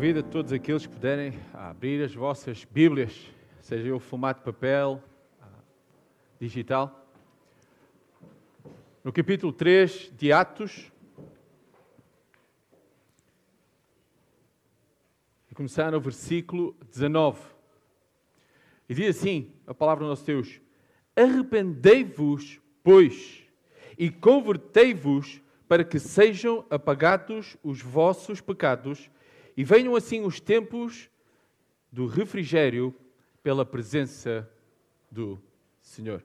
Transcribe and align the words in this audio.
convido 0.00 0.22
todos 0.22 0.50
aqueles 0.50 0.86
que 0.86 0.94
puderem 0.94 1.38
a 1.52 1.68
abrir 1.68 2.02
as 2.02 2.14
vossas 2.14 2.64
Bíblias, 2.64 3.30
seja 3.60 3.94
o 3.94 4.00
formato 4.00 4.42
papel, 4.42 4.98
digital. 6.40 7.06
No 9.04 9.12
capítulo 9.12 9.52
3 9.52 10.10
de 10.16 10.32
Atos, 10.32 10.90
e 15.50 15.54
começar 15.54 15.92
no 15.92 16.00
versículo 16.00 16.74
19. 16.90 17.38
E 18.88 18.94
diz 18.94 19.18
assim 19.18 19.52
a 19.66 19.74
palavra 19.74 20.04
do 20.04 20.08
nosso 20.08 20.24
Deus: 20.24 20.62
Arrependei-vos, 21.14 22.58
pois, 22.82 23.42
e 23.98 24.10
convertei-vos 24.10 25.42
para 25.68 25.84
que 25.84 25.98
sejam 25.98 26.64
apagados 26.70 27.58
os 27.62 27.82
vossos 27.82 28.40
pecados 28.40 29.10
e 29.56 29.64
venham 29.64 29.94
assim 29.96 30.22
os 30.22 30.40
tempos 30.40 31.10
do 31.90 32.06
refrigério 32.06 32.94
pela 33.42 33.64
presença 33.64 34.48
do 35.10 35.40
Senhor. 35.80 36.22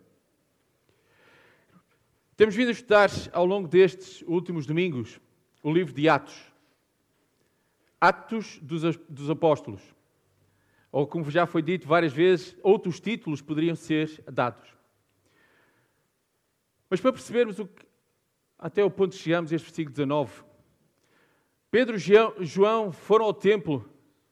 Temos 2.35 2.55
vindo 2.55 2.67
a 2.67 2.71
estudar 2.71 3.09
ao 3.31 3.45
longo 3.45 3.67
destes 3.67 4.21
últimos 4.27 4.65
domingos 4.65 5.20
o 5.63 5.71
livro 5.71 5.93
de 5.93 6.07
Atos. 6.09 6.53
Atos 7.99 8.59
dos, 8.61 8.98
dos 9.09 9.29
Apóstolos. 9.29 9.81
Ou, 10.91 11.07
como 11.07 11.29
já 11.31 11.45
foi 11.45 11.62
dito 11.62 11.87
várias 11.87 12.13
vezes, 12.13 12.55
outros 12.62 12.99
títulos 12.99 13.41
poderiam 13.41 13.76
ser 13.76 14.23
dados. 14.31 14.70
Mas 16.89 17.01
para 17.01 17.12
percebermos 17.12 17.59
o 17.59 17.65
que, 17.65 17.85
até 18.57 18.84
o 18.84 18.91
ponto 18.91 19.12
que 19.12 19.21
chegamos, 19.21 19.51
este 19.51 19.65
versículo 19.65 19.93
19. 19.93 20.45
Pedro 21.75 21.97
e 21.97 22.45
João 22.45 22.89
foram 22.93 23.25
ao 23.25 23.34
templo 23.34 23.85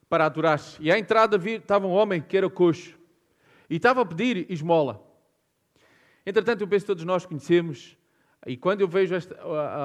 para 0.08 0.26
adorar. 0.26 0.62
E 0.80 0.90
à 0.90 0.98
entrada 0.98 1.36
estava 1.50 1.86
um 1.86 1.92
homem 1.92 2.22
que 2.22 2.38
era 2.38 2.50
coxo. 2.50 2.98
E 3.70 3.76
estava 3.76 4.02
a 4.02 4.06
pedir 4.06 4.50
esmola. 4.50 5.06
Entretanto, 6.26 6.62
eu 6.62 6.68
penso 6.70 6.86
que 6.86 6.88
todos 6.88 7.04
nós 7.04 7.26
conhecemos. 7.26 7.98
E 8.48 8.56
quando 8.56 8.80
eu 8.80 8.88
vejo 8.88 9.14
esta, 9.14 9.38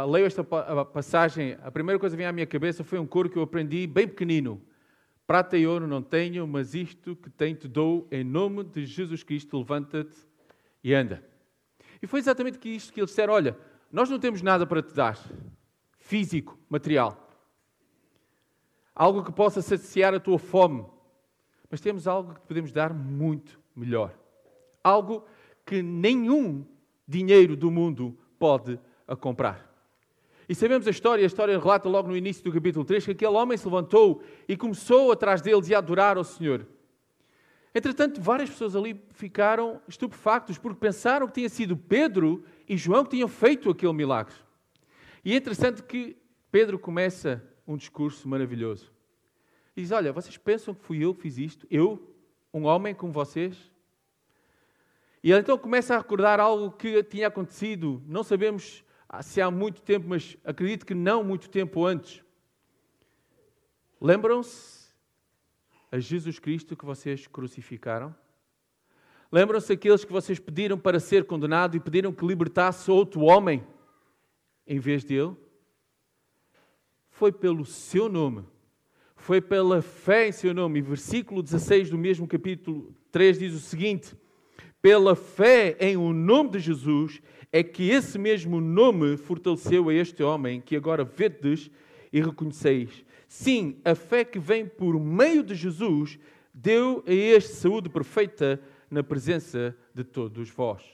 leio 0.05 0.27
esta 0.27 0.45
passagem, 0.45 1.59
a 1.61 1.69
primeira 1.69 1.99
coisa 1.99 2.15
que 2.15 2.19
vem 2.19 2.29
à 2.29 2.33
minha 2.33 2.47
cabeça 2.47 2.85
foi 2.85 2.97
um 2.97 3.07
coro 3.09 3.29
que 3.29 3.37
eu 3.37 3.43
aprendi 3.43 3.89
bem 3.89 4.07
pequenino. 4.07 4.63
Prata 5.27 5.59
e 5.59 5.67
ouro 5.67 5.89
não 5.89 6.01
tenho, 6.01 6.47
mas 6.47 6.77
isto 6.77 7.17
que 7.17 7.29
tenho 7.29 7.57
te 7.57 7.67
dou, 7.67 8.07
em 8.13 8.23
nome 8.23 8.63
de 8.63 8.87
Jesus 8.87 9.25
Cristo, 9.25 9.59
levanta-te 9.59 10.17
e 10.85 10.95
anda. 10.95 11.25
E 12.01 12.07
foi 12.07 12.21
exatamente 12.21 12.61
isto 12.73 12.93
que 12.93 13.01
eles 13.01 13.11
disseram: 13.11 13.35
olha, 13.35 13.59
nós 13.91 14.09
não 14.09 14.21
temos 14.21 14.43
nada 14.43 14.65
para 14.65 14.81
te 14.81 14.95
dar, 14.95 15.19
físico, 15.99 16.57
material. 16.71 17.25
Algo 18.99 19.23
que 19.23 19.31
possa 19.31 19.63
saciar 19.63 20.13
a 20.13 20.19
tua 20.19 20.41
fome. 20.41 20.85
Mas 21.71 21.81
temos 21.81 22.09
algo 22.09 22.35
que 22.35 22.41
podemos 22.41 22.73
dar 22.73 22.93
muito 22.93 23.61
melhor. 23.77 24.13
Algo 24.83 25.25
que 25.65 25.81
nenhum 25.81 26.67
dinheiro 27.07 27.55
do 27.55 27.71
mundo 27.71 28.19
pode 28.41 28.77
a 29.07 29.15
comprar. 29.15 29.73
E 30.49 30.55
sabemos 30.55 30.89
a 30.89 30.91
história, 30.91 31.25
a 31.25 31.27
história 31.27 31.57
relata 31.57 31.89
logo 31.89 32.09
no 32.09 32.17
início 32.17 32.43
do 32.43 32.51
capítulo 32.51 32.85
3 32.85 33.05
que 33.05 33.11
aquele 33.13 33.31
homem 33.31 33.57
se 33.57 33.67
levantou 33.67 34.21
e 34.49 34.57
começou 34.57 35.13
atrás 35.13 35.41
deles 35.41 35.71
a 35.71 35.79
adorar 35.79 36.17
ao 36.17 36.25
Senhor. 36.25 36.67
Entretanto, 37.73 38.21
várias 38.21 38.51
pessoas 38.51 38.75
ali 38.75 39.01
ficaram 39.13 39.81
estupefactos 39.87 40.59
porque 40.59 40.81
pensaram 40.81 41.29
que 41.29 41.35
tinha 41.35 41.49
sido 41.49 41.77
Pedro 41.77 42.43
e 42.69 42.77
João 42.77 43.05
que 43.05 43.11
tinham 43.11 43.29
feito 43.29 43.71
aquele 43.71 43.93
milagre. 43.93 44.35
E 45.25 45.35
é 45.35 45.37
interessante 45.37 45.85
que 45.85 46.17
Pedro 46.51 46.79
começa 46.81 47.45
um 47.69 47.77
discurso 47.77 48.27
maravilhoso. 48.27 48.91
E 49.77 49.83
diz: 49.83 49.93
Olha, 49.93 50.13
vocês 50.13 50.39
pensam 50.39 50.75
que 50.75 50.83
fui 50.83 51.05
eu 51.05 51.15
que 51.15 51.21
fiz 51.21 51.37
isto? 51.37 51.67
Eu, 51.71 52.17
um 52.53 52.65
homem 52.65 52.95
como 52.95 53.13
vocês? 53.13 53.71
E 55.23 55.31
ele 55.31 55.41
então 55.41 55.59
começa 55.59 55.95
a 55.95 55.99
recordar 55.99 56.41
algo 56.41 56.71
que 56.73 57.03
tinha 57.03 57.27
acontecido, 57.29 58.03
não 58.07 58.23
sabemos 58.23 58.83
se 59.23 59.41
há 59.41 59.51
muito 59.51 59.83
tempo, 59.83 60.07
mas 60.09 60.37
acredito 60.45 60.87
que 60.87 60.95
não 60.95 61.23
muito 61.23 61.51
tempo 61.51 61.85
antes. 61.85 62.25
Lembram-se 64.01 64.89
a 65.91 65.99
Jesus 65.99 66.39
Cristo 66.39 66.77
que 66.77 66.85
vocês 66.85 67.27
crucificaram? 67.27 68.15
Lembram-se 69.31 69.73
aqueles 69.73 70.05
que 70.05 70.13
vocês 70.13 70.39
pediram 70.39 70.79
para 70.79 71.01
ser 71.01 71.25
condenado 71.25 71.77
e 71.77 71.81
pediram 71.81 72.13
que 72.13 72.25
libertasse 72.25 72.91
outro 72.91 73.23
homem 73.23 73.67
em 74.67 74.79
vez 74.79 75.05
dele? 75.05 75.37
Foi 77.19 77.33
pelo 77.33 77.65
seu 77.65 78.09
nome, 78.09 78.45
foi 79.17 79.41
pela 79.41 79.83
fé 79.83 80.29
em 80.29 80.33
seu 80.33 80.55
nome. 80.55 80.79
E 80.79 80.83
versículo 80.83 81.43
16 81.43 81.91
do 81.91 81.99
mesmo 81.99 82.29
capítulo 82.29 82.95
3 83.11 83.41
diz 83.41 83.55
o 83.55 83.59
seguinte: 83.59 84.15
Pela 84.81 85.17
fé 85.17 85.77
em 85.81 85.97
o 85.97 86.13
nome 86.13 86.51
de 86.51 86.61
Jesus 86.61 87.21
é 87.51 87.61
que 87.65 87.91
esse 87.91 88.17
mesmo 88.21 88.61
nome 88.61 89.17
fortaleceu 89.17 89.89
a 89.89 89.95
este 89.95 90.23
homem 90.23 90.61
que 90.61 90.77
agora 90.77 91.03
vedes 91.03 91.69
e 92.13 92.21
reconheceis. 92.21 93.05
Sim, 93.27 93.81
a 93.85 93.97
fé 93.97 94.25
que 94.25 94.39
vem 94.39 94.65
por 94.65 94.97
meio 95.01 95.43
de 95.43 95.57
Jesus 95.57 96.21
deu 96.55 97.03
a 97.05 97.13
este 97.13 97.55
saúde 97.55 97.89
perfeita 97.89 98.63
na 98.89 99.03
presença 99.03 99.77
de 99.93 100.05
todos 100.05 100.51
vós. 100.51 100.85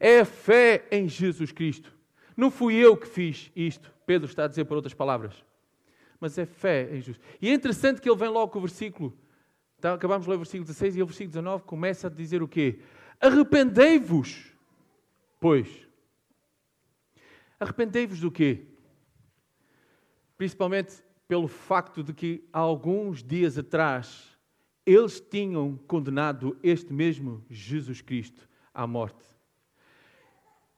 É 0.00 0.20
a 0.20 0.24
fé 0.24 0.88
em 0.90 1.06
Jesus 1.06 1.52
Cristo. 1.52 1.92
Não 2.34 2.50
fui 2.50 2.76
eu 2.76 2.96
que 2.96 3.06
fiz 3.06 3.52
isto, 3.54 3.92
Pedro 4.08 4.26
está 4.26 4.46
a 4.46 4.48
dizer 4.48 4.64
por 4.64 4.74
outras 4.74 4.94
palavras. 4.94 5.44
Mas 6.18 6.38
é 6.38 6.46
fé 6.46 6.88
em 6.90 7.02
Jesus. 7.02 7.20
E 7.42 7.50
é 7.50 7.52
interessante 7.52 8.00
que 8.00 8.08
ele 8.08 8.16
vem 8.16 8.30
logo 8.30 8.50
com 8.50 8.58
o 8.58 8.62
versículo. 8.62 9.14
Então, 9.78 9.92
acabamos 9.92 10.24
de 10.24 10.30
ler 10.30 10.36
o 10.36 10.38
versículo 10.38 10.64
16 10.64 10.96
e 10.96 11.02
o 11.02 11.06
versículo 11.06 11.32
19 11.32 11.64
começa 11.64 12.06
a 12.06 12.10
dizer 12.10 12.42
o 12.42 12.48
quê? 12.48 12.80
Arrependei-vos, 13.20 14.50
pois. 15.38 15.86
Arrependei-vos 17.60 18.18
do 18.18 18.30
quê? 18.30 18.64
Principalmente 20.38 21.04
pelo 21.28 21.46
facto 21.46 22.02
de 22.02 22.14
que 22.14 22.48
há 22.50 22.60
alguns 22.60 23.22
dias 23.22 23.58
atrás 23.58 24.38
eles 24.86 25.20
tinham 25.20 25.76
condenado 25.86 26.58
este 26.62 26.94
mesmo 26.94 27.44
Jesus 27.50 28.00
Cristo 28.00 28.48
à 28.72 28.86
morte. 28.86 29.22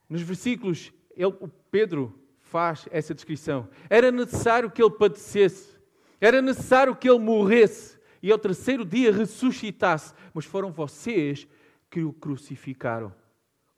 Nos 0.09 0.21
versículos, 0.21 0.93
ele, 1.17 1.33
Pedro 1.71 2.21
faz 2.51 2.89
essa 2.91 3.15
descrição. 3.15 3.69
Era 3.89 4.11
necessário 4.11 4.71
que 4.71 4.83
ele 4.83 4.91
padecesse, 4.91 5.79
era 6.21 6.43
necessário 6.43 6.97
que 6.97 7.09
ele 7.09 7.21
morresse 7.21 7.99
e 8.21 8.31
ao 8.31 8.39
terceiro 8.39 8.85
dia 8.85 9.13
ressuscitasse, 9.13 10.13
mas 10.35 10.45
foram 10.45 10.73
vocês 10.73 11.47
que 11.89 12.03
o 12.03 12.13
crucificaram 12.13 13.15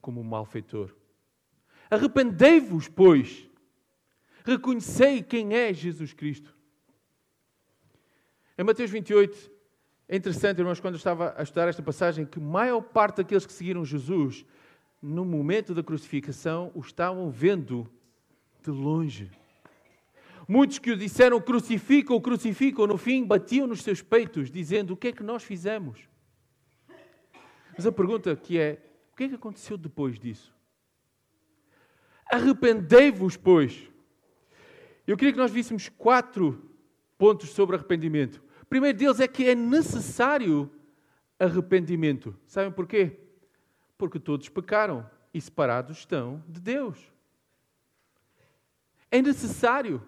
como 0.00 0.20
um 0.20 0.24
malfeitor. 0.24 0.90
Arrependei-vos, 1.90 2.88
pois, 2.88 3.46
reconhecei 4.44 5.22
quem 5.22 5.54
é 5.54 5.72
Jesus 5.72 6.14
Cristo. 6.14 6.56
Em 8.56 8.64
Mateus 8.64 8.90
28, 8.90 9.50
é 10.08 10.16
interessante, 10.16 10.58
irmãos, 10.58 10.80
quando 10.80 10.94
eu 10.94 10.98
estava 10.98 11.34
a 11.36 11.42
estudar 11.42 11.68
esta 11.68 11.82
passagem, 11.82 12.24
que 12.24 12.40
maior 12.40 12.80
parte 12.80 13.18
daqueles 13.18 13.46
que 13.46 13.52
seguiram 13.52 13.84
Jesus, 13.84 14.44
no 15.00 15.24
momento 15.24 15.74
da 15.74 15.82
crucificação, 15.82 16.72
o 16.74 16.80
estavam 16.80 17.30
vendo 17.30 17.88
de 18.62 18.70
longe. 18.70 19.30
Muitos 20.48 20.78
que 20.78 20.90
o 20.90 20.96
disseram 20.96 21.40
crucificam, 21.40 22.20
crucificam, 22.20 22.86
no 22.86 22.96
fim 22.96 23.24
batiam 23.24 23.66
nos 23.66 23.82
seus 23.82 24.02
peitos, 24.02 24.50
dizendo: 24.50 24.92
O 24.92 24.96
que 24.96 25.08
é 25.08 25.12
que 25.12 25.22
nós 25.22 25.42
fizemos? 25.42 26.00
Mas 27.76 27.86
a 27.86 27.92
pergunta 27.92 28.34
que 28.36 28.58
é: 28.58 28.82
O 29.12 29.16
que 29.16 29.24
é 29.24 29.28
que 29.28 29.34
aconteceu 29.34 29.76
depois 29.76 30.18
disso? 30.18 30.52
Arrependei-vos, 32.30 33.36
pois. 33.36 33.88
Eu 35.06 35.16
queria 35.16 35.32
que 35.32 35.38
nós 35.38 35.50
víssemos 35.50 35.88
quatro 35.88 36.70
pontos 37.18 37.50
sobre 37.50 37.76
arrependimento. 37.76 38.42
O 38.62 38.66
primeiro 38.66 38.96
deles 38.96 39.20
é 39.20 39.28
que 39.28 39.48
é 39.48 39.54
necessário 39.54 40.70
arrependimento. 41.38 42.34
Sabem 42.46 42.72
porquê? 42.72 43.18
Porque 43.98 44.18
todos 44.18 44.48
pecaram 44.48 45.08
e 45.34 45.40
separados 45.40 45.98
estão 45.98 46.42
de 46.48 46.60
Deus. 46.60 47.11
É 49.12 49.20
necessário. 49.20 50.02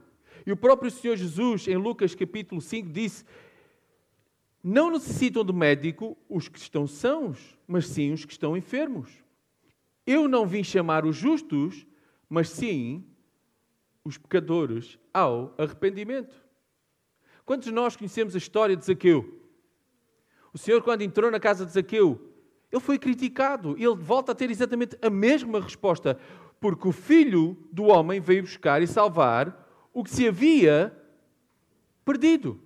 E 0.46 0.50
o 0.50 0.56
próprio 0.56 0.90
Senhor 0.90 1.14
Jesus, 1.14 1.68
em 1.68 1.76
Lucas 1.76 2.14
capítulo 2.14 2.60
5, 2.60 2.88
disse: 2.88 3.24
Não 4.62 4.90
necessitam 4.90 5.44
de 5.44 5.52
médico 5.52 6.16
os 6.26 6.48
que 6.48 6.58
estão 6.58 6.86
sãos, 6.86 7.58
mas 7.68 7.86
sim 7.86 8.12
os 8.12 8.24
que 8.24 8.32
estão 8.32 8.56
enfermos. 8.56 9.10
Eu 10.06 10.26
não 10.26 10.46
vim 10.46 10.64
chamar 10.64 11.04
os 11.04 11.14
justos, 11.14 11.86
mas 12.30 12.48
sim 12.48 13.04
os 14.02 14.16
pecadores 14.16 14.98
ao 15.12 15.54
arrependimento. 15.58 16.34
Quantos 17.44 17.66
de 17.66 17.72
nós 17.72 17.94
conhecemos 17.94 18.34
a 18.34 18.38
história 18.38 18.74
de 18.74 18.86
Zaqueu? 18.86 19.42
O 20.52 20.56
Senhor, 20.58 20.82
quando 20.82 21.02
entrou 21.02 21.30
na 21.30 21.40
casa 21.40 21.66
de 21.66 21.72
Zaqueu, 21.72 22.32
ele 22.72 22.80
foi 22.80 22.98
criticado. 22.98 23.76
Ele 23.76 23.94
volta 23.94 24.32
a 24.32 24.34
ter 24.34 24.50
exatamente 24.50 24.96
a 25.00 25.10
mesma 25.10 25.60
resposta, 25.60 26.18
porque 26.60 26.88
o 26.88 26.92
filho 26.92 27.56
do 27.70 27.84
homem 27.84 28.20
veio 28.20 28.42
buscar 28.42 28.82
e 28.82 28.86
salvar 28.86 29.88
o 29.92 30.02
que 30.02 30.10
se 30.10 30.26
havia 30.26 30.96
perdido. 32.04 32.60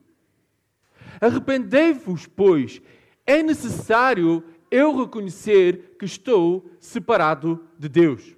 Arrependei-vos, 1.21 2.27
pois. 2.27 2.81
É 3.27 3.43
necessário 3.43 4.45
eu 4.71 4.97
reconhecer 4.97 5.97
que 5.99 6.05
estou 6.05 6.71
separado 6.81 7.65
de 7.79 7.89
Deus. 7.89 8.37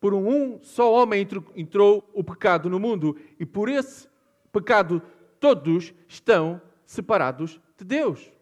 Por 0.00 0.14
um 0.14 0.62
só 0.62 0.92
homem 0.92 1.26
entrou 1.54 2.08
o 2.14 2.24
pecado 2.24 2.70
no 2.70 2.80
mundo 2.80 3.16
e 3.38 3.44
por 3.44 3.68
esse 3.68 4.08
pecado 4.50 5.02
todos 5.38 5.94
estão 6.08 6.60
separados 6.86 7.60
de 7.78 7.84
Deus. 7.84 8.32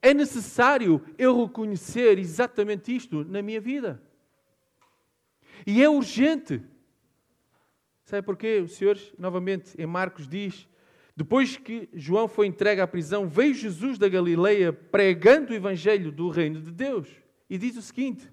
É 0.00 0.12
necessário 0.12 1.00
eu 1.16 1.44
reconhecer 1.44 2.18
exatamente 2.18 2.94
isto 2.94 3.24
na 3.24 3.40
minha 3.40 3.60
vida. 3.60 4.02
E 5.66 5.82
é 5.82 5.88
urgente. 5.88 6.62
Sabe 8.04 8.22
porquê? 8.22 8.60
O 8.60 8.68
Senhor, 8.68 8.98
novamente, 9.18 9.74
em 9.80 9.86
Marcos 9.86 10.28
diz: 10.28 10.68
depois 11.16 11.56
que 11.56 11.88
João 11.92 12.26
foi 12.26 12.46
entregue 12.46 12.80
à 12.80 12.86
prisão, 12.86 13.28
veio 13.28 13.54
Jesus 13.54 13.98
da 13.98 14.08
Galileia 14.08 14.72
pregando 14.72 15.52
o 15.52 15.56
evangelho 15.56 16.10
do 16.10 16.28
reino 16.28 16.60
de 16.60 16.70
Deus. 16.70 17.08
E 17.48 17.58
diz 17.58 17.76
o 17.76 17.82
seguinte: 17.82 18.30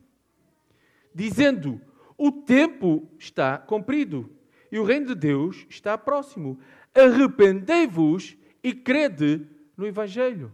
dizendo: 1.13 1.81
O 2.17 2.31
tempo 2.31 3.09
está 3.17 3.57
cumprido 3.57 4.29
e 4.71 4.79
o 4.79 4.83
reino 4.83 5.07
de 5.07 5.15
Deus 5.15 5.65
está 5.69 5.97
próximo. 5.97 6.59
Arrependei-vos 6.93 8.37
e 8.63 8.73
crede 8.73 9.45
no 9.75 9.85
evangelho. 9.85 10.53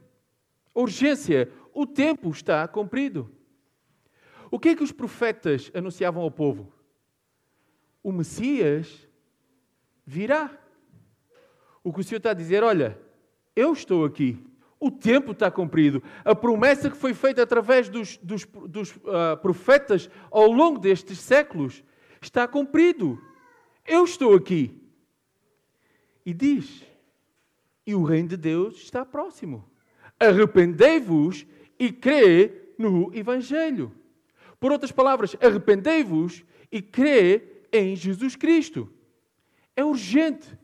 Urgência, 0.74 1.51
o 1.74 1.86
tempo 1.86 2.30
está 2.30 2.68
cumprido. 2.68 3.31
O 4.51 4.59
que 4.59 4.69
é 4.69 4.75
que 4.75 4.83
os 4.83 4.92
profetas 4.92 5.71
anunciavam 5.74 6.24
ao 6.24 6.31
povo? 6.31 6.71
O 8.03 8.12
Messias 8.12 9.07
virá. 10.06 10.51
O 11.83 11.94
que 11.94 12.01
o 12.01 12.03
Senhor 12.03 12.18
está 12.18 12.31
a 12.31 12.36
dizer, 12.36 12.63
olha, 12.63 13.00
eu 13.56 13.71
estou 13.74 14.06
aqui, 14.06 14.44
o 14.80 14.89
tempo 14.89 15.31
está 15.31 15.51
cumprido. 15.51 16.01
A 16.24 16.36
promessa 16.36 16.89
que 16.89 16.97
foi 16.97 17.13
feita 17.13 17.44
através 17.44 17.89
dos, 17.89 18.18
dos, 18.18 18.45
dos 18.45 18.95
uh, 18.95 19.38
profetas 19.42 20.09
ao 20.31 20.51
longo 20.51 20.80
destes 20.80 21.19
séculos 21.19 21.83
está 22.21 22.48
cumprido. 22.48 23.21
Eu 23.86 24.03
estou 24.03 24.36
aqui. 24.36 24.81
E 26.25 26.33
diz: 26.33 26.83
e 27.86 27.94
o 27.94 28.03
reino 28.03 28.30
de 28.30 28.38
Deus 28.38 28.77
está 28.77 29.06
próximo 29.06 29.69
arrependei-vos 30.19 31.45
e 31.77 31.91
crê 31.91 32.74
no 32.77 33.13
Evangelho. 33.13 33.91
Por 34.65 34.71
outras 34.71 34.91
palavras, 34.91 35.35
arrependei-vos 35.39 36.44
e 36.71 36.81
crê 36.81 37.67
em 37.71 37.95
Jesus 37.95 38.35
Cristo. 38.35 38.91
É 39.75 39.85
urgente. 39.85 40.57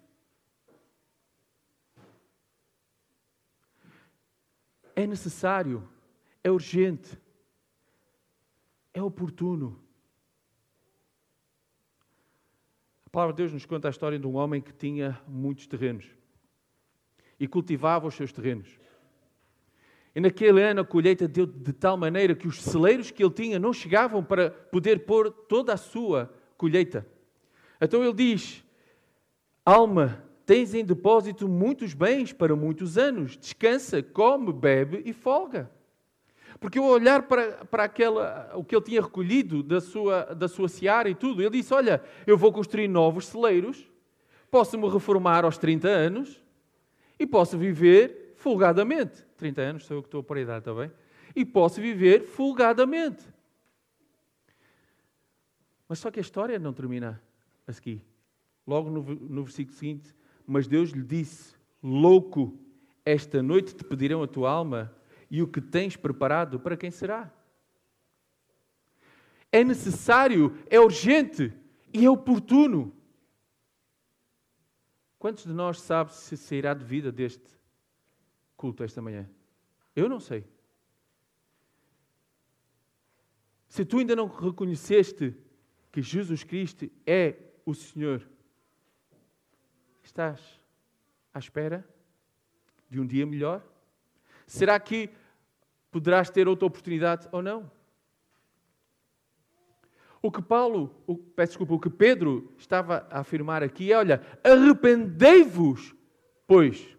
É 4.95 5.05
necessário. 5.05 5.87
É 6.43 6.49
urgente. 6.49 7.15
É 8.91 9.03
oportuno. 9.03 9.79
A 13.05 13.09
palavra 13.11 13.33
de 13.33 13.37
Deus 13.37 13.53
nos 13.53 13.67
conta 13.67 13.87
a 13.87 13.91
história 13.91 14.17
de 14.17 14.25
um 14.25 14.33
homem 14.33 14.63
que 14.63 14.73
tinha 14.73 15.21
muitos 15.27 15.67
terrenos 15.67 16.09
e 17.39 17.47
cultivava 17.47 18.07
os 18.07 18.15
seus 18.15 18.31
terrenos. 18.33 18.79
E 20.13 20.19
naquele 20.19 20.61
ano 20.61 20.81
a 20.81 20.85
colheita 20.85 21.27
deu 21.27 21.45
de 21.45 21.71
tal 21.71 21.95
maneira 21.95 22.35
que 22.35 22.47
os 22.47 22.61
celeiros 22.61 23.11
que 23.11 23.23
ele 23.23 23.31
tinha 23.31 23.57
não 23.57 23.71
chegavam 23.71 24.23
para 24.23 24.49
poder 24.49 25.05
pôr 25.05 25.31
toda 25.31 25.73
a 25.73 25.77
sua 25.77 26.33
colheita. 26.57 27.07
Então 27.79 28.03
ele 28.03 28.13
diz: 28.13 28.63
Alma, 29.65 30.21
tens 30.45 30.73
em 30.73 30.83
depósito 30.83 31.47
muitos 31.47 31.93
bens 31.93 32.33
para 32.33 32.55
muitos 32.55 32.97
anos. 32.97 33.37
Descansa, 33.37 34.03
come, 34.03 34.51
bebe 34.51 35.01
e 35.05 35.13
folga. 35.13 35.71
Porque 36.59 36.77
ao 36.77 36.85
olhar 36.85 37.23
para, 37.23 37.65
para 37.65 37.85
aquela, 37.85 38.51
o 38.53 38.63
que 38.63 38.75
ele 38.75 38.83
tinha 38.83 39.01
recolhido 39.01 39.63
da 39.63 39.79
sua, 39.79 40.25
da 40.35 40.47
sua 40.47 40.67
seara 40.67 41.09
e 41.09 41.15
tudo, 41.15 41.41
ele 41.41 41.49
disse: 41.51 41.73
Olha, 41.73 42.03
eu 42.27 42.37
vou 42.37 42.51
construir 42.51 42.87
novos 42.87 43.27
celeiros, 43.27 43.89
posso 44.51 44.77
me 44.77 44.89
reformar 44.89 45.45
aos 45.45 45.57
30 45.57 45.87
anos 45.87 46.43
e 47.17 47.25
posso 47.25 47.57
viver 47.57 48.33
folgadamente. 48.35 49.25
30 49.41 49.61
anos, 49.61 49.85
sou 49.85 49.97
eu 49.97 50.03
que 50.03 50.07
estou 50.07 50.21
por 50.21 50.37
a 50.37 50.41
idade 50.41 50.63
também, 50.63 50.91
e 51.35 51.43
posso 51.43 51.81
viver 51.81 52.21
folgadamente. 52.21 53.23
Mas 55.89 55.97
só 55.97 56.11
que 56.11 56.19
a 56.19 56.21
história 56.21 56.59
não 56.59 56.71
termina 56.71 57.19
aqui. 57.65 57.99
Logo 58.67 58.91
no, 58.91 59.01
no 59.01 59.43
versículo 59.43 59.75
seguinte, 59.75 60.15
mas 60.45 60.67
Deus 60.67 60.91
lhe 60.91 61.01
disse: 61.01 61.55
Louco, 61.81 62.55
esta 63.03 63.41
noite 63.41 63.75
te 63.75 63.83
pedirão 63.83 64.21
a 64.21 64.27
tua 64.27 64.51
alma, 64.51 64.95
e 65.29 65.41
o 65.41 65.47
que 65.47 65.59
tens 65.59 65.97
preparado, 65.97 66.59
para 66.59 66.77
quem 66.77 66.91
será? 66.91 67.33
É 69.51 69.63
necessário, 69.63 70.55
é 70.69 70.79
urgente 70.79 71.51
e 71.91 72.05
é 72.05 72.09
oportuno. 72.09 72.95
Quantos 75.17 75.45
de 75.45 75.51
nós 75.51 75.81
sabem 75.81 76.13
se 76.13 76.37
sairá 76.37 76.75
de 76.75 76.85
vida 76.85 77.11
deste 77.11 77.60
culto 78.61 78.83
esta 78.83 79.01
manhã? 79.01 79.27
Eu 79.95 80.07
não 80.07 80.19
sei. 80.19 80.45
Se 83.67 83.83
tu 83.83 83.97
ainda 83.97 84.15
não 84.15 84.27
reconheceste 84.27 85.35
que 85.91 86.01
Jesus 86.01 86.43
Cristo 86.43 86.87
é 87.07 87.35
o 87.65 87.73
Senhor, 87.73 88.21
estás 90.03 90.39
à 91.33 91.39
espera 91.39 91.83
de 92.87 92.99
um 92.99 93.07
dia 93.07 93.25
melhor? 93.25 93.65
Será 94.45 94.79
que 94.79 95.09
poderás 95.89 96.29
ter 96.29 96.47
outra 96.47 96.67
oportunidade 96.67 97.27
ou 97.31 97.41
não? 97.41 97.71
O 100.21 100.31
que 100.31 100.41
Paulo, 100.41 100.95
o, 101.07 101.17
peço 101.17 101.53
desculpa, 101.53 101.73
o 101.73 101.79
que 101.79 101.89
Pedro 101.89 102.53
estava 102.59 103.07
a 103.09 103.21
afirmar 103.21 103.63
aqui 103.63 103.91
é: 103.91 103.97
olha, 103.97 104.21
arrependei-vos, 104.43 105.95
pois 106.45 106.95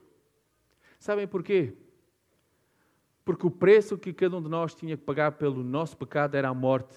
Sabem 1.03 1.27
porquê? 1.27 1.75
Porque 3.25 3.45
o 3.45 3.51
preço 3.51 3.99
que 3.99 4.13
cada 4.13 4.37
um 4.37 4.41
de 4.41 4.49
nós 4.49 4.73
tinha 4.73 4.97
que 4.97 5.03
pagar 5.03 5.33
pelo 5.33 5.65
nosso 5.65 5.97
pecado 5.97 6.37
era 6.37 6.49
a 6.49 6.55
morte. 6.55 6.95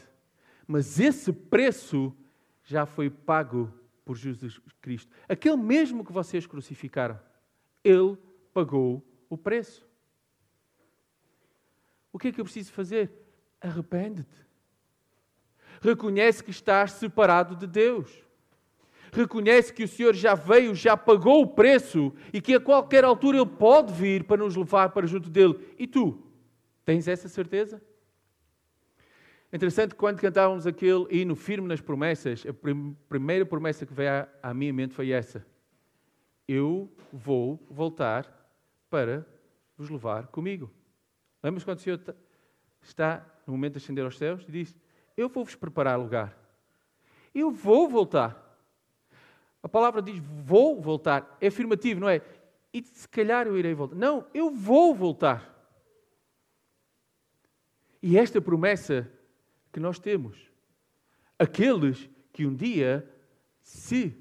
Mas 0.67 0.99
esse 0.99 1.33
preço 1.33 2.15
já 2.63 2.85
foi 2.85 3.09
pago 3.09 3.73
por 4.05 4.15
Jesus 4.15 4.61
Cristo. 4.79 5.11
Aquele 5.27 5.57
mesmo 5.57 6.05
que 6.05 6.13
vocês 6.13 6.45
crucificaram, 6.45 7.19
ele 7.83 8.15
pagou 8.53 9.03
o 9.27 9.35
preço. 9.35 9.83
O 12.13 12.19
que 12.19 12.27
é 12.27 12.31
que 12.31 12.39
eu 12.39 12.45
preciso 12.45 12.71
fazer? 12.73 13.11
Arrepende-te. 13.59 14.45
Reconhece 15.81 16.43
que 16.43 16.51
estás 16.51 16.91
separado 16.91 17.55
de 17.55 17.65
Deus 17.65 18.23
reconhece 19.15 19.73
que 19.73 19.83
o 19.83 19.87
Senhor 19.87 20.13
já 20.13 20.35
veio, 20.35 20.75
já 20.75 20.95
pagou 20.97 21.41
o 21.41 21.47
preço 21.47 22.13
e 22.33 22.41
que 22.41 22.53
a 22.53 22.59
qualquer 22.59 23.03
altura 23.03 23.37
Ele 23.37 23.45
pode 23.45 23.93
vir 23.93 24.23
para 24.23 24.37
nos 24.37 24.55
levar 24.55 24.89
para 24.89 25.07
junto 25.07 25.29
dele. 25.29 25.57
E 25.79 25.87
tu, 25.87 26.21
tens 26.83 27.07
essa 27.07 27.27
certeza? 27.27 27.81
Interessante, 29.51 29.95
quando 29.95 30.19
cantávamos 30.19 30.67
aquele 30.67 31.07
hino 31.09 31.35
firme 31.35 31.67
nas 31.67 31.79
promessas, 31.79 32.45
a 32.45 32.53
prim 32.53 32.95
primeira 33.07 33.45
promessa 33.45 33.85
que 33.85 33.93
veio 33.93 34.27
à, 34.43 34.53
minha 34.53 34.73
mente 34.73 34.93
foi 34.93 35.11
essa: 35.11 35.45
Eu 36.47 36.91
vou 37.11 37.65
voltar 37.69 38.27
para 38.89 39.25
vos 39.77 39.89
levar 39.89 40.27
comigo. 40.27 40.69
Lembras 41.41 41.63
quando 41.63 41.77
o 41.77 41.81
Senhor 41.81 42.01
está 42.81 43.25
no 43.47 43.53
momento 43.53 43.73
de 43.73 43.77
ascender 43.77 44.03
aos 44.03 44.17
céus 44.17 44.43
e 44.47 44.51
diz: 44.51 44.75
Eu 45.15 45.29
vou-vos 45.29 45.55
preparar 45.55 45.97
lugar. 45.97 46.37
Eu 47.33 47.49
vou 47.49 47.87
voltar. 47.87 48.44
A 49.65 49.67
palavra 49.67 49.99
diz 49.99 50.19
vou 50.19 50.79
voltar. 50.79 51.35
É 51.41 51.47
afirmativo, 51.47 51.99
não 51.99 52.07
é? 52.07 52.21
E 52.71 52.83
se 52.83 53.09
calhar 53.09 53.47
eu 53.47 53.57
irei 53.57 53.73
voltar. 53.73 53.95
Não, 53.95 54.27
eu 54.31 54.51
vou 54.51 54.93
voltar. 54.93 55.51
E 57.99 58.15
esta 58.15 58.39
promessa 58.39 59.11
que 59.73 59.79
nós 59.79 59.97
temos. 59.97 60.37
Aqueles 61.39 62.07
que 62.31 62.45
um 62.45 62.53
dia 62.53 63.11
se 63.59 64.15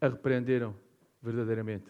arrependeram 0.00 0.74
verdadeiramente. 1.22 1.86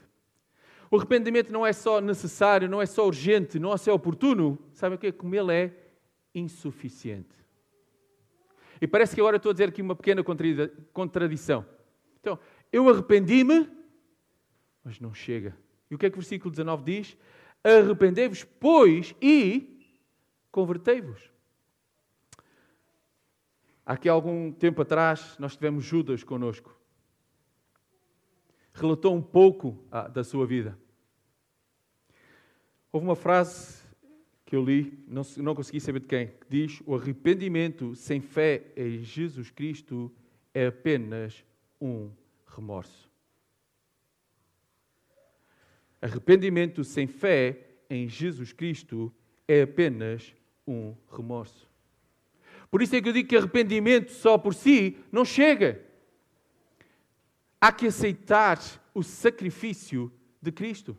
O 0.91 0.97
arrependimento 0.99 1.51
não 1.51 1.67
é 1.67 1.73
só 1.73 2.03
necessário, 2.03 2.69
não 2.69 2.83
é 2.83 2.85
só 2.85 3.07
urgente, 3.07 3.59
não 3.59 3.73
é 3.73 3.79
só 3.79 3.95
oportuno. 3.95 4.59
Sabe 4.75 4.97
o 4.97 4.99
que 4.99 5.07
é? 5.07 5.13
Como 5.13 5.35
ele 5.35 5.55
é 5.55 5.73
insuficiente. 6.35 7.35
E 8.79 8.87
parece 8.87 9.15
que 9.15 9.21
agora 9.23 9.39
estou 9.39 9.49
a 9.49 9.55
dizer 9.55 9.71
aqui 9.71 9.81
uma 9.81 9.97
pequena 9.97 10.23
contradição. 10.93 11.65
Então, 12.21 12.39
eu 12.73 12.89
arrependi-me, 12.89 13.69
mas 14.85 15.01
não 15.01 15.15
chega. 15.15 15.57
E 15.91 15.95
o 15.95 15.99
que 15.99 16.07
é 16.07 16.11
que 16.11 16.17
o 16.17 16.21
versículo 16.21 16.51
19 16.51 16.85
diz? 16.85 17.17
Arrependei-vos, 17.65 18.45
pois, 18.45 19.15
e 19.21 19.79
convertei-vos. 20.51 21.31
Aqui 23.85 24.09
algum 24.09 24.53
tempo 24.53 24.83
atrás, 24.83 25.37
nós 25.39 25.55
tivemos 25.55 25.85
Judas 25.85 26.23
conosco. 26.23 26.79
Relatou 28.75 29.15
um 29.15 29.23
pouco 29.23 29.83
ah, 29.91 30.07
da 30.09 30.23
sua 30.23 30.47
vida. 30.47 30.79
Houve 32.93 33.07
uma 33.07 33.17
frase 33.17 33.83
que 34.45 34.57
eu 34.57 34.65
li, 34.65 35.05
não, 35.07 35.23
não 35.39 35.55
consegui 35.55 35.81
saber 35.81 36.01
de 36.01 36.07
quem, 36.07 36.27
que 36.29 36.47
diz: 36.49 36.83
O 36.87 36.95
arrependimento 36.95 37.95
sem 37.95 38.21
fé 38.21 38.73
em 38.77 39.03
Jesus 39.03 39.51
Cristo 39.51 40.11
é 40.55 40.67
apenas 40.67 41.45
um 41.81 42.11
remorso. 42.55 43.11
Arrependimento 46.01 46.85
sem 46.85 47.07
fé 47.07 47.59
em 47.91 48.09
Jesus 48.09 48.53
Cristo 48.53 49.13
é 49.47 49.63
apenas 49.63 50.35
um 50.67 50.95
remorso. 51.11 51.69
Por 52.71 52.83
isso 52.83 52.95
é 52.95 53.01
que 53.01 53.09
eu 53.09 53.13
digo 53.13 53.29
que 53.29 53.37
arrependimento 53.37 54.13
só 54.13 54.37
por 54.37 54.55
si 54.55 54.99
não 55.11 55.25
chega. 55.25 55.83
Há 57.61 57.73
que 57.73 57.87
aceitar 57.87 58.59
o 58.95 59.03
sacrifício 59.03 60.13
de 60.41 60.53
Cristo. 60.53 60.97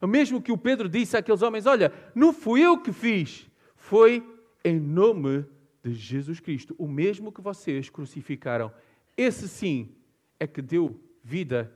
O 0.00 0.06
mesmo 0.06 0.42
que 0.42 0.52
o 0.52 0.58
Pedro 0.58 0.88
disse 0.88 1.16
àqueles 1.16 1.42
homens: 1.42 1.66
Olha, 1.66 1.92
não 2.14 2.32
fui 2.32 2.62
eu 2.62 2.80
que 2.80 2.92
fiz, 2.92 3.48
foi 3.74 4.26
em 4.64 4.80
nome 4.80 5.44
de 5.82 5.94
Jesus 5.94 6.40
Cristo, 6.40 6.74
o 6.78 6.88
mesmo 6.88 7.30
que 7.30 7.40
vocês 7.40 7.88
crucificaram. 7.88 8.72
Esse 9.16 9.48
sim 9.48 9.95
é 10.38 10.46
que 10.46 10.60
deu 10.60 11.00
vida 11.22 11.72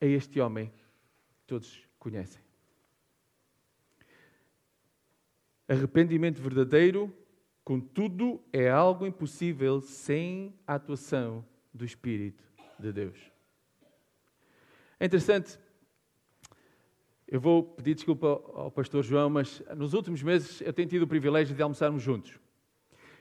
a 0.00 0.06
este 0.06 0.40
homem 0.40 0.68
que 0.68 1.46
todos 1.46 1.82
conhecem. 1.98 2.42
Arrependimento 5.66 6.40
verdadeiro, 6.40 7.12
contudo, 7.64 8.42
é 8.52 8.68
algo 8.68 9.06
impossível 9.06 9.80
sem 9.80 10.54
a 10.66 10.74
atuação 10.74 11.44
do 11.72 11.84
Espírito 11.84 12.44
de 12.78 12.92
Deus. 12.92 13.18
É 15.00 15.06
interessante 15.06 15.58
eu 17.26 17.40
vou 17.40 17.64
pedir 17.64 17.94
desculpa 17.94 18.28
ao 18.54 18.70
pastor 18.70 19.02
João, 19.02 19.30
mas 19.30 19.62
nos 19.76 19.94
últimos 19.94 20.22
meses 20.22 20.60
eu 20.60 20.72
tenho 20.72 20.88
tido 20.88 21.02
o 21.02 21.06
privilégio 21.08 21.52
de 21.52 21.62
almoçarmos 21.62 22.02
juntos. 22.02 22.38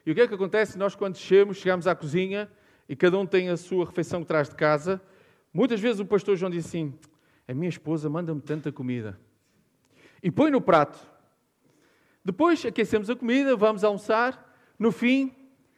E 0.05 0.11
o 0.11 0.13
que 0.13 0.21
é 0.21 0.27
que 0.27 0.33
acontece? 0.33 0.77
Nós, 0.77 0.93
quando 0.93 1.15
chegamos, 1.15 1.57
chegamos 1.57 1.87
à 1.87 1.95
cozinha 1.95 2.51
e 2.87 2.95
cada 2.95 3.17
um 3.17 3.25
tem 3.25 3.49
a 3.49 3.57
sua 3.57 3.85
refeição 3.85 4.21
que 4.21 4.27
traz 4.27 4.49
de 4.49 4.55
casa. 4.55 5.01
Muitas 5.53 5.79
vezes 5.79 5.99
o 5.99 6.05
pastor 6.05 6.35
João 6.35 6.49
diz 6.49 6.65
assim: 6.65 6.93
A 7.47 7.53
minha 7.53 7.69
esposa 7.69 8.09
manda-me 8.09 8.41
tanta 8.41 8.71
comida. 8.71 9.19
E 10.21 10.31
põe 10.31 10.51
no 10.51 10.61
prato. 10.61 10.99
Depois 12.23 12.65
aquecemos 12.65 13.09
a 13.09 13.15
comida, 13.15 13.55
vamos 13.55 13.83
almoçar. 13.83 14.53
No 14.79 14.91
fim, 14.91 15.33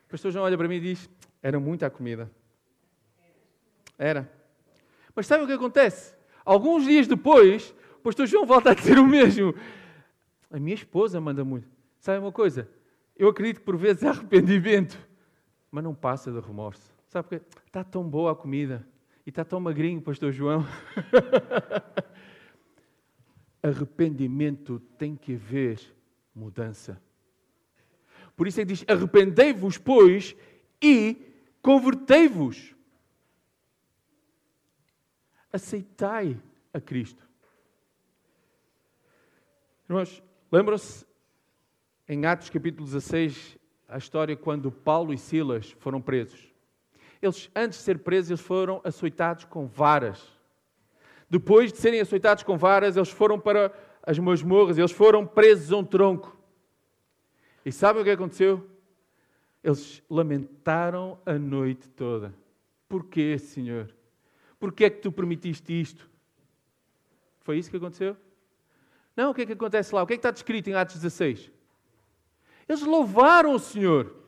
o 0.07 0.09
pastor 0.09 0.31
João 0.31 0.45
olha 0.45 0.57
para 0.57 0.67
mim 0.67 0.75
e 0.75 0.81
diz: 0.81 1.09
Era 1.41 1.59
muita 1.59 1.87
a 1.87 1.89
comida. 1.89 2.31
Era. 3.97 4.31
Mas 5.15 5.27
sabe 5.27 5.43
o 5.43 5.47
que 5.47 5.53
acontece? 5.53 6.15
Alguns 6.43 6.83
dias 6.83 7.07
depois, 7.07 7.73
pastor 8.05 8.27
João 8.27 8.45
volta 8.45 8.69
a 8.69 8.73
dizer 8.75 8.99
o 8.99 9.05
mesmo. 9.05 9.55
A 10.51 10.59
minha 10.59 10.75
esposa 10.75 11.19
manda 11.19 11.43
muito. 11.43 11.67
Sabe 11.99 12.19
uma 12.19 12.31
coisa? 12.31 12.69
Eu 13.17 13.29
acredito 13.29 13.61
que 13.61 13.65
por 13.65 13.75
vezes 13.75 14.03
há 14.03 14.11
arrependimento, 14.11 14.95
mas 15.71 15.83
não 15.83 15.95
passa 15.95 16.31
de 16.31 16.39
remorso. 16.39 16.94
Sabe 17.15 17.29
porque 17.29 17.47
está 17.65 17.81
tão 17.81 18.03
boa 18.03 18.33
a 18.33 18.35
comida 18.35 18.85
e 19.25 19.29
está 19.29 19.45
tão 19.45 19.57
magrinho, 19.57 20.01
pastor 20.01 20.33
João. 20.33 20.65
arrependimento 23.63 24.81
tem 24.97 25.15
que 25.15 25.35
haver 25.35 25.79
mudança. 26.35 27.01
Por 28.35 28.47
isso 28.47 28.59
é 28.59 28.65
que 28.65 28.73
diz: 28.73 28.83
arrependei-vos, 28.85 29.77
pois, 29.77 30.35
e 30.81 31.15
convertei-vos. 31.61 32.75
Aceitai 35.53 36.37
a 36.73 36.81
Cristo. 36.81 37.25
Irmãos, 39.87 40.21
lembram-se 40.51 41.05
em 42.09 42.25
Atos 42.25 42.49
capítulo 42.49 42.83
16 42.83 43.57
a 43.87 43.97
história 43.97 44.35
quando 44.35 44.69
Paulo 44.69 45.13
e 45.13 45.17
Silas 45.17 45.71
foram 45.79 46.01
presos. 46.01 46.53
Eles, 47.25 47.49
antes 47.55 47.79
de 47.79 47.83
ser 47.83 47.99
presos, 47.99 48.29
eles 48.29 48.41
foram 48.41 48.79
açoitados 48.83 49.45
com 49.45 49.65
varas. 49.65 50.31
Depois 51.29 51.73
de 51.73 51.79
serem 51.79 51.99
açoitados 51.99 52.43
com 52.43 52.57
varas, 52.57 52.95
eles 52.95 53.09
foram 53.09 53.39
para 53.39 53.73
as 54.03 54.19
masmorras, 54.19 54.77
eles 54.77 54.91
foram 54.91 55.25
presos 55.25 55.71
a 55.71 55.77
um 55.77 55.83
tronco. 55.83 56.37
E 57.65 57.71
sabem 57.71 58.03
o 58.03 58.05
que 58.05 58.11
aconteceu? 58.11 58.69
Eles 59.63 60.03
lamentaram 60.07 61.19
a 61.25 61.33
noite 61.33 61.89
toda. 61.89 62.31
Porquê, 62.87 63.39
Senhor? 63.39 63.91
Porquê 64.59 64.85
é 64.85 64.89
que 64.91 65.01
tu 65.01 65.11
permitiste 65.11 65.73
isto? 65.73 66.07
Foi 67.41 67.57
isso 67.57 67.71
que 67.71 67.77
aconteceu? 67.77 68.15
Não, 69.15 69.31
o 69.31 69.33
que 69.33 69.41
é 69.41 69.45
que 69.47 69.53
acontece 69.53 69.95
lá? 69.95 70.03
O 70.03 70.07
que 70.07 70.13
é 70.13 70.17
que 70.17 70.19
está 70.19 70.29
descrito 70.29 70.69
em 70.69 70.73
Atos 70.73 70.95
16? 70.95 71.51
Eles 72.69 72.83
louvaram 72.83 73.53
o 73.53 73.59
Senhor. 73.59 74.24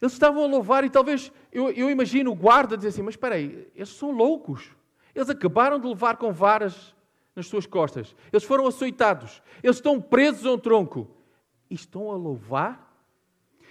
Eles 0.00 0.12
estavam 0.12 0.44
a 0.44 0.46
louvar 0.46 0.84
e 0.84 0.90
talvez, 0.90 1.30
eu, 1.52 1.70
eu 1.70 1.90
imagino 1.90 2.30
o 2.30 2.34
guarda 2.34 2.76
dizer 2.76 2.88
assim, 2.88 3.02
mas 3.02 3.14
espera 3.14 3.34
aí, 3.34 3.70
eles 3.74 3.90
são 3.90 4.10
loucos. 4.10 4.70
Eles 5.14 5.28
acabaram 5.28 5.78
de 5.78 5.86
levar 5.86 6.16
com 6.16 6.32
varas 6.32 6.94
nas 7.34 7.46
suas 7.46 7.66
costas. 7.66 8.14
Eles 8.32 8.44
foram 8.44 8.66
açoitados. 8.66 9.42
Eles 9.62 9.76
estão 9.76 10.00
presos 10.00 10.46
a 10.46 10.52
um 10.52 10.58
tronco. 10.58 11.08
E 11.68 11.74
estão 11.74 12.10
a 12.10 12.16
louvar? 12.16 12.90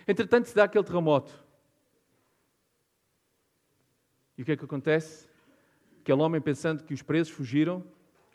Entretanto, 0.08 0.48
se 0.48 0.56
dá 0.56 0.66
aquele 0.66 0.84
terremoto. 0.84 1.34
E 4.38 4.42
o 4.42 4.46
que 4.46 4.54
é 4.54 4.58
que 4.58 4.66
acontece? 4.66 5.28
Aquele 6.02 6.22
homem 6.22 6.40
pensando 6.40 6.84
que 6.84 6.94
os 6.94 7.02
presos 7.02 7.34
fugiram, 7.34 7.84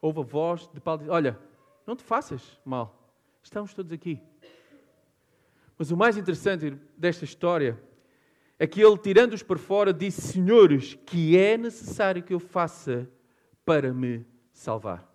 ouve 0.02 0.20
a 0.20 0.22
voz 0.22 0.68
de 0.72 0.80
Paulo 0.80 1.00
diz: 1.00 1.08
Olha, 1.08 1.38
não 1.86 1.96
te 1.96 2.02
faças 2.02 2.60
mal, 2.64 3.10
estamos 3.42 3.72
todos 3.72 3.90
aqui. 3.90 4.20
Mas 5.78 5.90
o 5.90 5.96
mais 5.96 6.16
interessante 6.16 6.70
desta 6.96 7.24
história 7.24 7.80
é 8.58 8.66
que 8.66 8.80
ele, 8.80 8.96
tirando-os 8.96 9.42
para 9.42 9.58
fora, 9.58 9.92
disse: 9.92 10.20
Senhores, 10.20 10.94
que 11.06 11.36
é 11.36 11.56
necessário 11.56 12.22
que 12.22 12.32
eu 12.32 12.40
faça 12.40 13.10
para 13.64 13.92
me 13.92 14.24
salvar. 14.52 15.10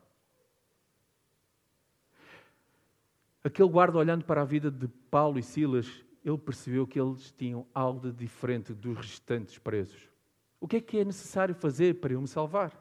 Aquele 3.43 3.69
guarda, 3.69 3.97
olhando 3.97 4.25
para 4.25 4.41
a 4.41 4.45
vida 4.45 4.69
de 4.69 4.87
Paulo 5.09 5.39
e 5.39 5.43
Silas, 5.43 5.87
ele 6.25 6.37
percebeu 6.37 6.85
que 6.85 6.99
eles 6.99 7.31
tinham 7.31 7.65
algo 7.73 8.01
de 8.01 8.11
diferente 8.11 8.73
dos 8.73 8.97
restantes 8.97 9.57
presos. 9.57 10.09
O 10.59 10.67
que 10.67 10.77
é 10.77 10.81
que 10.81 10.99
é 10.99 11.05
necessário 11.05 11.55
fazer 11.55 11.95
para 11.95 12.13
eu 12.13 12.21
me 12.21 12.27
salvar? 12.27 12.71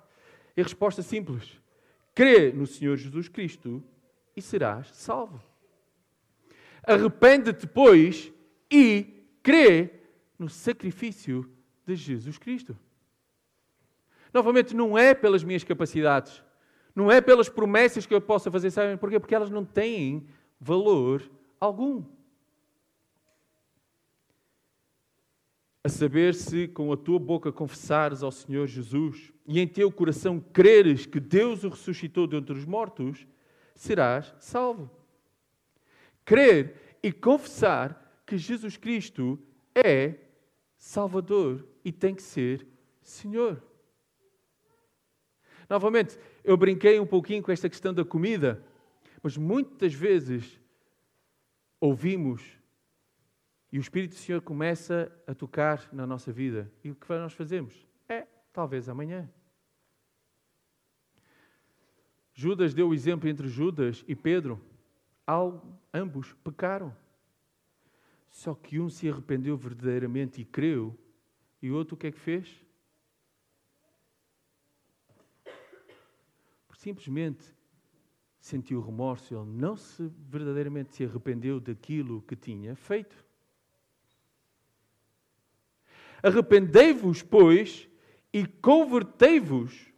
E 0.57 0.61
a 0.61 0.65
resposta 0.65 1.01
simples: 1.01 1.61
crê 2.13 2.53
no 2.53 2.67
Senhor 2.67 2.97
Jesus 2.97 3.29
Cristo 3.29 3.83
e 4.35 4.43
serás 4.43 4.89
salvo. 4.89 5.41
Arrepende-te, 6.89 7.67
pois, 7.67 8.33
e 8.71 9.23
crê 9.43 9.91
no 10.39 10.49
sacrifício 10.49 11.51
de 11.87 11.95
Jesus 11.95 12.39
Cristo. 12.39 12.77
Novamente, 14.33 14.75
não 14.75 14.97
é 14.97 15.15
pelas 15.15 15.45
minhas 15.45 15.65
capacidades, 15.65 16.43
não 16.95 17.13
é 17.13 17.21
pelas 17.21 17.49
promessas 17.49 18.07
que 18.07 18.15
eu 18.15 18.21
possa 18.21 18.51
fazer, 18.51 18.71
sabem 18.71 18.97
porquê? 18.97 19.21
Porque 19.21 19.35
elas 19.35 19.51
não 19.51 19.65
têm 19.65 20.27
valor 20.61 21.23
algum. 21.61 22.05
a 25.85 25.91
saber 25.91 26.35
se 26.35 26.69
com 26.69 26.93
a 26.93 26.97
tua 26.97 27.19
boca 27.19 27.51
confessares 27.51 28.23
ao 28.23 28.31
Senhor 28.31 28.67
Jesus 28.67 29.33
e 29.47 29.59
em 29.59 29.67
teu 29.67 29.91
coração 29.91 30.39
creres 30.53 31.07
que 31.07 31.19
Deus 31.19 31.65
o 31.65 31.71
ressuscitou 31.71 32.27
dentre 32.27 32.53
os 32.53 32.67
mortos, 32.67 33.27
serás 33.75 34.35
salvo. 34.39 34.98
Crer 36.29 36.99
e 37.03 37.11
confessar 37.11 38.23
que 38.27 38.37
Jesus 38.37 38.77
Cristo 38.77 39.43
é 39.75 40.17
Salvador 40.77 41.67
e 41.83 41.91
tem 41.91 42.15
que 42.15 42.23
ser 42.23 42.67
Senhor. 43.01 43.63
Novamente, 45.71 46.19
eu 46.45 46.55
brinquei 46.55 47.01
um 47.01 47.07
pouquinho 47.07 47.43
com 47.43 47.51
esta 47.51 47.67
questão 47.67 47.95
da 47.95 48.05
comida, 48.05 48.63
mas 49.23 49.39
muitas 49.39 49.95
vezes 49.95 50.61
ouvimos 51.81 52.43
e 53.73 53.79
o 53.79 53.81
Espírito 53.81 54.11
do 54.11 54.19
Senhor 54.19 54.43
começa 54.43 55.11
a 55.27 55.35
tocar 55.35 55.89
na 55.91 56.07
nossa 56.07 56.31
vida. 56.31 56.71
E 56.85 56.91
o 56.91 56.95
que 56.95 57.09
nós 57.09 57.33
fazemos? 57.33 57.87
É, 58.07 58.27
talvez 58.53 58.87
amanhã. 58.87 59.27
Judas 62.35 62.75
deu 62.75 62.91
o 62.91 62.95
exemplo 62.95 63.31
entre 63.31 63.49
Judas 63.49 64.05
e 64.07 64.15
Pedro. 64.15 64.61
Ambos 65.93 66.33
pecaram. 66.45 66.95
Só 68.31 68.55
que 68.55 68.79
um 68.79 68.89
se 68.89 69.09
arrependeu 69.09 69.57
verdadeiramente 69.57 70.41
e 70.41 70.45
creu, 70.45 70.97
e 71.61 71.71
o 71.71 71.75
outro 71.75 71.95
o 71.95 71.99
que 71.99 72.09
é 72.09 72.13
que 72.13 72.21
fez? 72.21 72.65
Simplesmente 76.79 77.45
sentiu 78.39 78.81
remorso, 78.81 79.35
ele 79.35 79.51
não 79.51 79.77
se 79.77 80.11
verdadeiramente 80.31 80.95
se 80.95 81.05
arrependeu 81.05 81.59
daquilo 81.59 82.23
que 82.23 82.37
tinha 82.37 82.77
feito. 82.77 83.17
Arrependei-vos, 86.23 87.21
pois, 87.21 87.89
e 88.33 88.47
convertei-vos, 88.47 89.93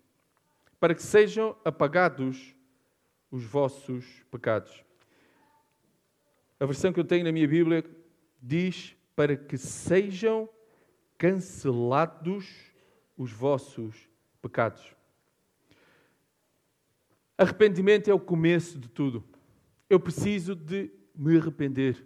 para 0.80 0.94
que 0.94 1.02
sejam 1.02 1.54
apagados 1.64 2.56
os 3.30 3.44
vossos 3.44 4.24
pecados. 4.30 4.82
A 6.60 6.66
versão 6.66 6.92
que 6.92 7.00
eu 7.00 7.04
tenho 7.04 7.24
na 7.24 7.32
minha 7.32 7.48
Bíblia 7.48 7.82
diz 8.38 8.94
para 9.16 9.34
que 9.34 9.56
sejam 9.56 10.46
cancelados 11.16 12.70
os 13.16 13.32
vossos 13.32 14.06
pecados. 14.42 14.94
Arrependimento 17.38 18.10
é 18.10 18.14
o 18.14 18.20
começo 18.20 18.78
de 18.78 18.90
tudo. 18.90 19.24
Eu 19.88 19.98
preciso 19.98 20.54
de 20.54 20.90
me 21.14 21.38
arrepender. 21.38 22.04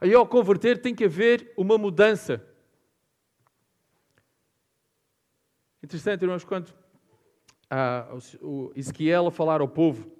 Aí, 0.00 0.12
ao 0.12 0.26
converter, 0.26 0.82
tem 0.82 0.92
que 0.92 1.04
haver 1.04 1.52
uma 1.56 1.78
mudança. 1.78 2.44
Interessante, 5.80 6.22
irmãos, 6.22 6.42
quando 6.42 6.74
ah, 7.70 8.08
o 8.40 8.72
Ezequiel 8.74 9.28
a 9.28 9.30
falar 9.30 9.60
ao 9.60 9.68
povo, 9.68 10.10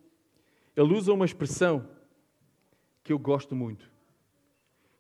ele 0.77 0.95
usa 0.95 1.13
uma 1.13 1.25
expressão 1.25 1.98
que 3.09 3.12
eu 3.15 3.19
gosto 3.19 3.57
muito, 3.57 3.91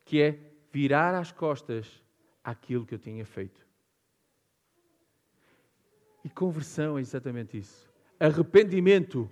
que 0.02 0.22
é 0.22 0.38
virar 0.72 1.14
as 1.14 1.30
costas 1.30 2.02
àquilo 2.42 2.86
que 2.86 2.94
eu 2.94 2.98
tinha 2.98 3.22
feito. 3.26 3.60
E 6.24 6.30
conversão 6.30 6.96
é 6.96 7.02
exatamente 7.02 7.58
isso. 7.58 7.92
Arrependimento 8.18 9.30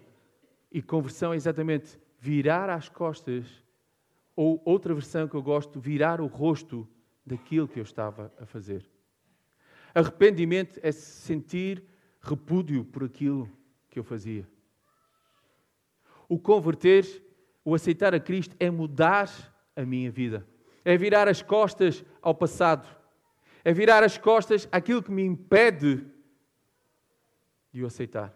e 0.71 0.83
conversão 0.83 1.33
é 1.33 1.37
exatamente 1.37 1.99
virar 2.21 2.69
as 2.69 2.87
costas, 2.91 3.47
ou 4.37 4.61
outra 4.63 4.93
versão 4.93 5.27
que 5.27 5.37
eu 5.37 5.43
gosto, 5.43 5.81
virar 5.81 6.21
o 6.21 6.27
rosto 6.27 6.87
daquilo 7.25 7.67
que 7.67 7.81
eu 7.81 7.85
estava 7.85 8.31
a 8.39 8.45
fazer. 8.45 8.87
Arrependimento 9.95 10.79
é 10.83 10.93
sentir 10.93 11.83
repúdio 12.21 12.85
por 12.85 13.05
aquilo 13.05 13.51
que 13.89 13.99
eu 13.99 14.05
fazia. 14.05 14.47
O 16.29 16.39
converter, 16.39 17.26
o 17.67 17.75
aceitar 17.75 18.15
a 18.15 18.21
Cristo 18.21 18.55
é 18.61 18.71
mudar 18.71 19.29
a 19.75 19.85
minha 19.85 20.09
vida. 20.09 20.47
É 20.85 20.97
virar 20.97 21.27
as 21.27 21.43
costas 21.43 22.05
ao 22.23 22.33
passado. 22.33 22.89
É 23.65 23.73
virar 23.73 24.05
as 24.05 24.17
costas 24.17 24.69
àquilo 24.71 25.03
que 25.03 25.11
me 25.11 25.25
impede 25.25 26.07
de 27.73 27.83
o 27.83 27.87
aceitar. 27.87 28.33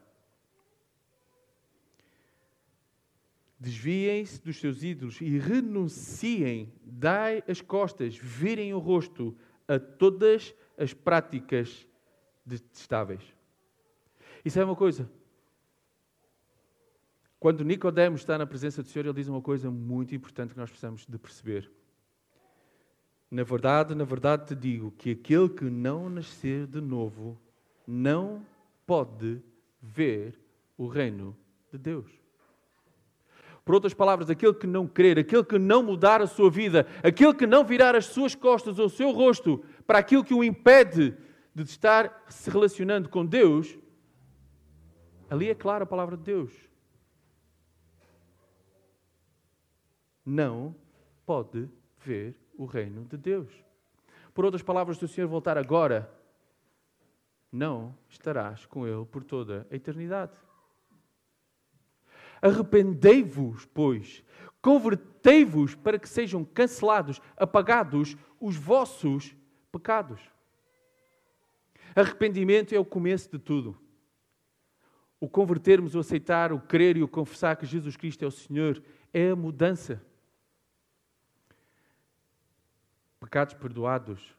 Desviem-se 3.56 4.42
dos 4.42 4.58
seus 4.58 4.82
ídolos 4.82 5.20
e 5.20 5.38
renunciem, 5.38 6.72
dai 6.82 7.44
as 7.46 7.60
costas, 7.60 8.16
virem 8.16 8.74
o 8.74 8.80
rosto 8.80 9.38
a 9.68 9.78
todas 9.78 10.52
as 10.76 10.92
práticas 10.92 11.86
detestáveis. 12.44 13.22
Isso 14.44 14.58
é 14.58 14.64
uma 14.64 14.74
coisa. 14.74 15.08
Quando 17.40 17.64
Nicodemos 17.64 18.20
está 18.20 18.36
na 18.36 18.46
presença 18.46 18.82
do 18.82 18.88
Senhor, 18.90 19.06
ele 19.06 19.14
diz 19.14 19.26
uma 19.26 19.40
coisa 19.40 19.70
muito 19.70 20.14
importante 20.14 20.52
que 20.52 20.60
nós 20.60 20.68
precisamos 20.68 21.06
de 21.06 21.16
perceber. 21.18 21.72
Na 23.30 23.42
verdade, 23.42 23.94
na 23.94 24.04
verdade 24.04 24.48
te 24.48 24.54
digo 24.54 24.90
que 24.90 25.12
aquele 25.12 25.48
que 25.48 25.64
não 25.64 26.10
nascer 26.10 26.66
de 26.66 26.82
novo 26.82 27.40
não 27.86 28.44
pode 28.86 29.40
ver 29.80 30.38
o 30.76 30.86
reino 30.86 31.34
de 31.72 31.78
Deus. 31.78 32.10
Por 33.64 33.74
outras 33.74 33.94
palavras, 33.94 34.28
aquele 34.28 34.52
que 34.52 34.66
não 34.66 34.86
crer, 34.86 35.18
aquele 35.18 35.44
que 35.44 35.58
não 35.58 35.82
mudar 35.82 36.20
a 36.20 36.26
sua 36.26 36.50
vida, 36.50 36.86
aquele 37.02 37.32
que 37.32 37.46
não 37.46 37.64
virar 37.64 37.96
as 37.96 38.04
suas 38.06 38.34
costas 38.34 38.78
ou 38.78 38.84
o 38.84 38.90
seu 38.90 39.12
rosto 39.12 39.64
para 39.86 39.98
aquilo 39.98 40.24
que 40.24 40.34
o 40.34 40.44
impede 40.44 41.16
de 41.54 41.62
estar 41.62 42.22
se 42.28 42.50
relacionando 42.50 43.08
com 43.08 43.24
Deus, 43.24 43.78
ali 45.30 45.48
é 45.48 45.54
clara 45.54 45.84
a 45.84 45.86
palavra 45.86 46.18
de 46.18 46.24
Deus. 46.24 46.69
Não 50.24 50.74
pode 51.24 51.68
ver 51.98 52.36
o 52.56 52.64
reino 52.64 53.04
de 53.04 53.16
Deus. 53.16 53.50
Por 54.34 54.44
outras 54.44 54.62
palavras, 54.62 54.98
se 54.98 55.04
o 55.04 55.08
Senhor 55.08 55.28
voltar 55.28 55.58
agora, 55.58 56.12
não 57.50 57.96
estarás 58.08 58.64
com 58.66 58.86
Ele 58.86 59.04
por 59.04 59.24
toda 59.24 59.66
a 59.70 59.74
eternidade. 59.74 60.32
Arrependei-vos, 62.40 63.66
pois, 63.66 64.24
convertei-vos 64.62 65.74
para 65.74 65.98
que 65.98 66.08
sejam 66.08 66.44
cancelados, 66.44 67.20
apagados 67.36 68.16
os 68.40 68.56
vossos 68.56 69.34
pecados. 69.70 70.20
Arrependimento 71.94 72.74
é 72.74 72.78
o 72.78 72.84
começo 72.84 73.30
de 73.30 73.38
tudo. 73.38 73.76
O 75.20 75.28
convertermos, 75.28 75.94
o 75.94 75.98
aceitar, 75.98 76.52
o 76.52 76.60
crer 76.60 76.96
e 76.96 77.02
o 77.02 77.08
confessar 77.08 77.56
que 77.56 77.66
Jesus 77.66 77.96
Cristo 77.96 78.24
é 78.24 78.28
o 78.28 78.30
Senhor 78.30 78.82
é 79.12 79.30
a 79.30 79.36
mudança. 79.36 80.02
Pecados 83.20 83.54
perdoados 83.54 84.34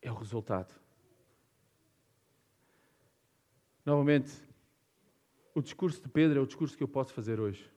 é 0.00 0.10
o 0.10 0.14
resultado. 0.14 0.74
Novamente, 3.84 4.32
o 5.54 5.60
discurso 5.60 6.02
de 6.02 6.08
Pedro 6.08 6.38
é 6.38 6.42
o 6.42 6.46
discurso 6.46 6.76
que 6.76 6.82
eu 6.82 6.88
posso 6.88 7.12
fazer 7.12 7.38
hoje. 7.38 7.70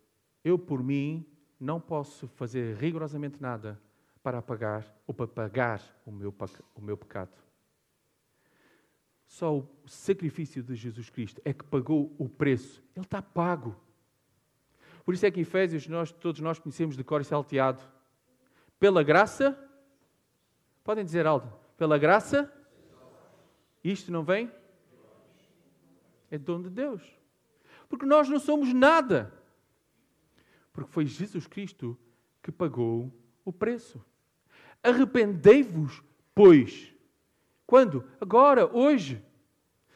Eu, 0.43 0.58
por 0.58 0.82
mim, 0.82 1.25
não 1.60 1.82
posso 1.82 2.27
fazer 2.30 2.75
rigorosamente 2.77 3.41
nada 3.41 3.80
para 4.23 4.38
apagar 4.38 4.86
ou 5.06 5.13
para 5.13 5.27
pagar 5.27 5.82
o 6.06 6.12
meu, 6.12 6.34
o 6.73 6.82
meu 6.82 6.97
pecado. 6.97 7.36
Só 9.27 9.58
o 9.58 9.69
sacrifício 9.86 10.63
de 10.63 10.73
Jesus 10.75 11.10
Cristo 11.10 11.41
é 11.43 11.53
que 11.53 11.65
pagou 11.65 12.15
o 12.17 12.30
preço. 12.30 12.82
Ele 12.95 13.06
está 13.06 13.21
pago. 13.21 13.75
Por 15.03 15.13
isso 15.13 15.25
é 15.25 15.32
que 15.32 15.39
em 15.39 15.43
Efésios 15.43 15.88
nós, 15.88 16.12
todos 16.12 16.39
nós 16.39 16.58
conhecemos 16.58 16.95
de 16.95 17.03
cor 17.03 17.19
e 17.19 17.25
salteado. 17.25 17.82
Pela 18.80 19.04
graça, 19.04 19.58
podem 20.84 21.04
dizer 21.04 21.26
alto, 21.26 21.52
pela 21.78 21.98
graça, 21.98 22.52
isto 23.84 24.12
não 24.12 24.24
vem? 24.24 24.52
É 26.30 26.38
dom 26.38 26.62
de 26.62 26.70
Deus. 26.70 27.02
Porque 27.88 28.06
nós 28.06 28.28
não 28.28 28.40
somos 28.40 28.74
nada. 28.74 29.34
Porque 30.74 30.92
foi 30.92 31.06
Jesus 31.06 31.48
Cristo 31.48 31.98
que 32.44 32.52
pagou 32.52 33.12
o 33.44 33.54
preço. 33.54 34.04
Arrependei-vos, 34.84 36.04
pois. 36.36 36.94
Quando? 37.66 38.04
Agora, 38.20 38.68
hoje. 38.76 39.24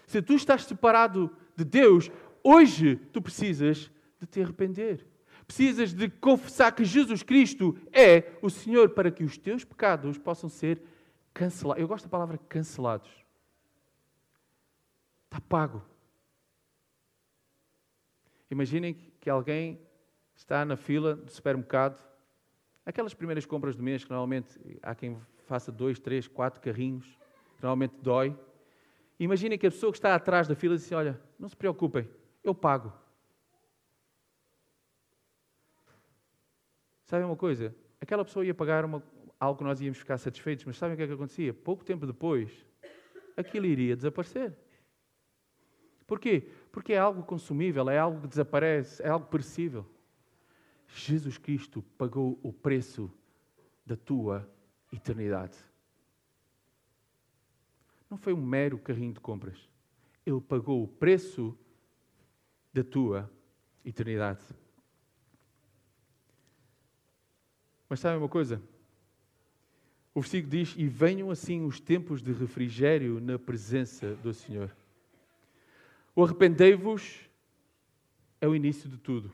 Se 0.08 0.22
tu 0.22 0.34
estás 0.34 0.66
separado 0.66 1.34
de 1.56 1.64
Deus, 1.64 2.12
hoje 2.44 2.96
tu 2.96 3.22
precisas 3.22 3.92
de 4.20 4.28
te 4.28 4.42
arrepender. 4.42 5.06
Precisas 5.52 5.94
de 5.94 6.08
confessar 6.10 6.72
que 6.72 6.86
Jesus 6.86 7.24
Cristo 7.24 7.78
é 7.92 8.38
o 8.42 8.50
Senhor 8.50 8.92
para 8.92 9.12
que 9.12 9.22
os 9.22 9.38
teus 9.38 9.66
pecados 9.66 10.18
possam 10.18 10.50
ser 10.50 10.82
cancelados. 11.34 11.82
Eu 11.82 11.90
gosto 11.90 12.06
da 12.06 12.10
palavra 12.10 12.38
cancelados. 12.38 13.12
Está 15.26 15.42
pago. 15.42 15.84
Imaginem 18.50 18.94
que 19.20 19.30
alguém 19.30 19.78
está 20.34 20.64
na 20.64 20.78
fila 20.78 21.18
do 21.18 21.30
supermercado, 21.30 22.02
aquelas 22.86 23.14
primeiras 23.14 23.46
compras 23.46 23.76
do 23.76 23.84
mês, 23.84 24.06
que 24.06 24.10
normalmente 24.10 24.58
há 24.82 24.96
quem 24.96 25.20
faça 25.48 25.70
dois, 25.70 26.00
três, 26.00 26.30
quatro 26.30 26.62
carrinhos, 26.62 27.06
que 27.58 27.62
normalmente 27.62 27.96
dói. 28.02 28.40
Imaginem 29.20 29.58
que 29.58 29.68
a 29.68 29.72
pessoa 29.72 29.92
que 29.92 29.98
está 29.98 30.16
atrás 30.16 30.48
da 30.48 30.56
fila 30.56 30.78
diz: 30.78 30.90
Olha, 30.94 31.22
não 31.38 31.50
se 31.50 31.58
preocupem, 31.58 32.10
eu 32.42 32.56
pago. 32.56 32.94
Sabem 37.12 37.26
uma 37.26 37.36
coisa? 37.36 37.76
Aquela 38.00 38.24
pessoa 38.24 38.46
ia 38.46 38.54
pagar 38.54 38.86
uma, 38.86 39.04
algo 39.38 39.58
que 39.58 39.66
nós 39.66 39.82
íamos 39.82 39.98
ficar 39.98 40.18
satisfeitos, 40.18 40.64
mas 40.64 40.78
sabem 40.78 40.94
o 40.94 40.98
que 40.98 41.04
é 41.04 41.08
que 41.08 41.12
acontecia? 41.12 41.54
Pouco 41.54 41.84
tempo 41.84 42.08
depois, 42.08 42.66
aquilo 43.36 43.66
iria 43.66 43.98
desaparecer. 43.98 44.56
Porquê? 46.08 46.48
Porque 46.72 46.94
é 46.94 46.98
algo 46.98 47.22
consumível, 47.24 47.90
é 47.90 48.00
algo 48.00 48.22
que 48.22 48.30
desaparece, 48.30 49.04
é 49.04 49.10
algo 49.10 49.26
perecível. 49.26 49.86
Jesus 50.88 51.38
Cristo 51.38 51.82
pagou 51.98 52.40
o 52.42 52.54
preço 52.54 53.12
da 53.86 53.98
tua 53.98 54.50
eternidade. 54.90 55.58
Não 58.10 58.16
foi 58.16 58.32
um 58.32 58.42
mero 58.42 58.78
carrinho 58.78 59.12
de 59.12 59.20
compras. 59.20 59.70
Ele 60.26 60.40
pagou 60.40 60.82
o 60.82 60.88
preço 60.88 61.60
da 62.74 62.86
tua 62.86 63.30
eternidade. 63.84 64.61
Mas 67.92 68.00
sabem 68.00 68.20
uma 68.20 68.30
coisa? 68.30 68.64
O 70.16 70.22
versículo 70.22 70.50
diz: 70.50 70.74
E 70.78 70.88
venham 70.88 71.30
assim 71.30 71.66
os 71.66 71.82
tempos 71.82 72.22
de 72.22 72.32
refrigério 72.32 73.20
na 73.20 73.38
presença 73.38 74.16
do 74.16 74.34
Senhor. 74.34 74.74
O 76.16 76.24
arrependei-vos 76.24 77.30
é 78.40 78.48
o 78.48 78.56
início 78.56 78.90
de 78.90 78.98
tudo. 78.98 79.30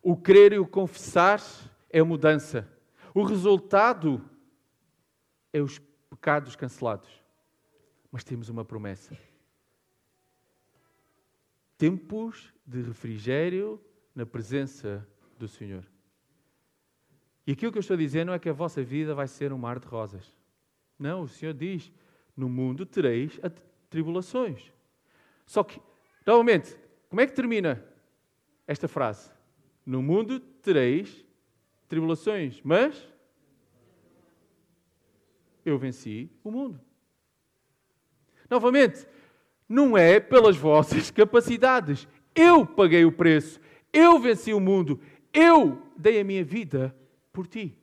O 0.00 0.16
crer 0.16 0.52
e 0.52 0.60
o 0.60 0.64
confessar 0.64 1.42
é 1.90 1.98
a 1.98 2.04
mudança. 2.04 2.70
O 3.12 3.24
resultado 3.24 4.24
é 5.52 5.60
os 5.60 5.80
pecados 6.08 6.54
cancelados. 6.54 7.10
Mas 8.12 8.22
temos 8.22 8.48
uma 8.48 8.64
promessa. 8.64 9.18
tempos 11.76 12.54
de 12.64 12.80
refrigério 12.80 13.82
na 14.14 14.24
presença 14.24 15.04
do 15.36 15.48
Senhor. 15.48 15.84
E 17.48 17.52
aquilo 17.52 17.72
que 17.72 17.78
eu 17.78 17.80
estou 17.80 17.96
não 18.26 18.34
é 18.34 18.38
que 18.38 18.50
a 18.50 18.52
vossa 18.52 18.82
vida 18.82 19.14
vai 19.14 19.26
ser 19.26 19.54
um 19.54 19.56
mar 19.56 19.78
de 19.78 19.86
rosas. 19.86 20.36
Não, 20.98 21.22
o 21.22 21.28
Senhor 21.28 21.54
diz: 21.54 21.90
no 22.36 22.46
mundo 22.46 22.84
tereis 22.84 23.40
tribulações. 23.88 24.70
Só 25.46 25.64
que, 25.64 25.80
novamente, 26.26 26.76
como 27.08 27.22
é 27.22 27.26
que 27.26 27.32
termina 27.32 27.82
esta 28.66 28.86
frase? 28.86 29.30
No 29.86 30.02
mundo 30.02 30.38
tereis 30.38 31.24
tribulações, 31.88 32.60
mas 32.62 33.08
eu 35.64 35.78
venci 35.78 36.30
o 36.44 36.50
mundo. 36.50 36.78
Novamente, 38.50 39.06
não 39.66 39.96
é 39.96 40.20
pelas 40.20 40.58
vossas 40.58 41.10
capacidades. 41.10 42.06
Eu 42.34 42.66
paguei 42.66 43.06
o 43.06 43.12
preço, 43.12 43.58
eu 43.90 44.20
venci 44.20 44.52
o 44.52 44.60
mundo, 44.60 45.00
eu 45.32 45.82
dei 45.96 46.20
a 46.20 46.24
minha 46.24 46.44
vida 46.44 46.94
por 47.38 47.46
ti, 47.46 47.78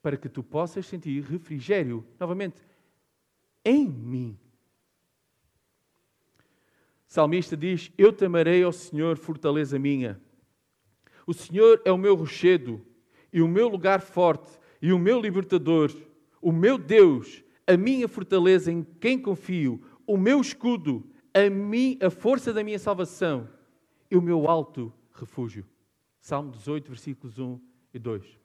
para 0.00 0.16
que 0.16 0.30
tu 0.30 0.42
possas 0.42 0.86
sentir 0.86 1.22
refrigério, 1.24 2.02
novamente, 2.18 2.66
em 3.62 3.86
mim. 3.86 4.38
O 7.06 7.12
salmista 7.12 7.54
diz: 7.54 7.92
Eu 7.98 8.14
temerei 8.14 8.62
ao 8.62 8.72
Senhor, 8.72 9.18
fortaleza 9.18 9.78
minha. 9.78 10.18
O 11.26 11.34
Senhor 11.34 11.82
é 11.84 11.92
o 11.92 11.98
meu 11.98 12.14
rochedo 12.14 12.80
e 13.30 13.42
o 13.42 13.46
meu 13.46 13.68
lugar 13.68 14.00
forte 14.00 14.58
e 14.80 14.90
o 14.90 14.98
meu 14.98 15.20
libertador, 15.20 15.94
o 16.40 16.50
meu 16.50 16.78
Deus, 16.78 17.44
a 17.66 17.76
minha 17.76 18.08
fortaleza 18.08 18.72
em 18.72 18.82
quem 18.82 19.20
confio, 19.20 19.82
o 20.06 20.16
meu 20.16 20.40
escudo, 20.40 21.06
a, 21.34 21.50
mim, 21.50 21.98
a 22.00 22.08
força 22.08 22.54
da 22.54 22.64
minha 22.64 22.78
salvação 22.78 23.46
e 24.10 24.16
o 24.16 24.22
meu 24.22 24.48
alto 24.48 24.90
refúgio. 25.12 25.66
Salmo 26.22 26.52
18, 26.52 26.88
versículos 26.88 27.38
1 27.38 27.60
e 27.92 27.98
2. 27.98 28.41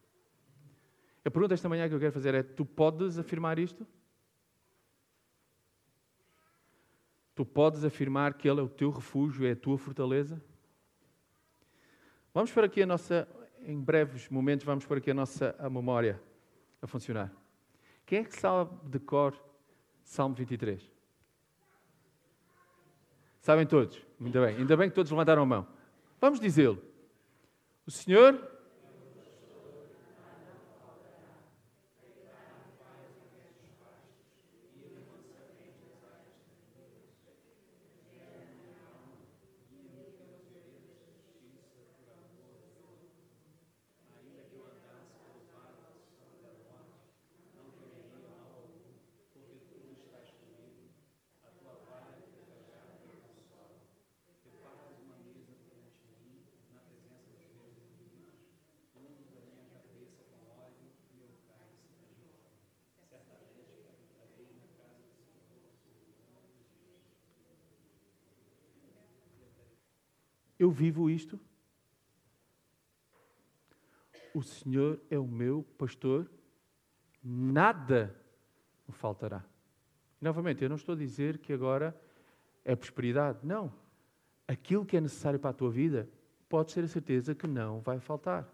A 1.28 1.30
pergunta 1.30 1.54
esta 1.54 1.68
manhã 1.68 1.90
que 1.90 1.94
eu 1.94 2.00
quero 2.00 2.14
fazer 2.14 2.34
é: 2.34 2.42
tu 2.42 2.64
podes 2.64 3.20
afirmar 3.20 3.60
isto? 3.60 3.86
Tu 7.36 7.46
podes 7.46 7.84
afirmar 7.84 8.36
que 8.36 8.48
Ele 8.48 8.62
é 8.62 8.64
o 8.64 8.70
teu 8.70 8.90
refúgio, 8.90 9.46
é 9.46 9.52
a 9.52 9.56
tua 9.56 9.78
fortaleza? 9.78 10.42
Vamos 12.34 12.50
para 12.54 12.68
aqui 12.68 12.82
a 12.82 12.86
nossa, 12.86 13.28
em 13.60 13.78
breves 13.78 14.30
momentos, 14.30 14.66
vamos 14.66 14.86
para 14.86 15.00
aqui 15.00 15.12
a 15.12 15.14
nossa 15.14 15.54
a 15.60 15.70
memória 15.70 16.18
a 16.82 16.88
funcionar. 16.88 17.30
Quem 18.06 18.20
é 18.20 18.24
que 18.24 18.40
sabe 18.40 18.74
de 18.90 18.98
cor 18.98 19.38
Salmo 20.06 20.34
23? 20.34 20.90
Sabem 23.42 23.68
todos? 23.68 24.02
Muito 24.18 24.40
bem. 24.40 24.56
Ainda 24.56 24.78
bem 24.78 24.88
que 24.88 24.96
todos 24.96 25.12
levantaram 25.12 25.42
a 25.42 25.46
mão. 25.46 25.68
Vamos 26.22 26.40
dizê-lo. 26.40 26.82
O 27.86 27.92
Senhor 27.92 28.57
Eu 70.60 70.72
vivo 70.72 71.10
isto. 71.10 71.40
O 74.34 74.42
Senhor 74.44 75.00
é 75.10 75.18
o 75.18 75.28
meu 75.28 75.64
pastor, 75.78 76.30
nada 77.24 78.16
me 78.88 78.94
faltará. 78.94 79.44
Novamente, 80.22 80.64
eu 80.64 80.70
não 80.70 80.76
estou 80.76 80.94
a 80.94 80.98
dizer 80.98 81.40
que 81.40 81.54
agora 81.54 81.96
é 82.64 82.76
prosperidade. 82.76 83.40
Não. 83.44 83.74
Aquilo 84.48 84.86
que 84.86 84.98
é 84.98 85.02
necessário 85.02 85.40
para 85.40 85.50
a 85.50 85.54
tua 85.54 85.70
vida, 85.70 86.10
pode 86.50 86.72
ser 86.72 86.84
a 86.84 86.88
certeza 86.88 87.36
que 87.36 87.48
não 87.48 87.82
vai 87.82 88.00
faltar. 88.00 88.48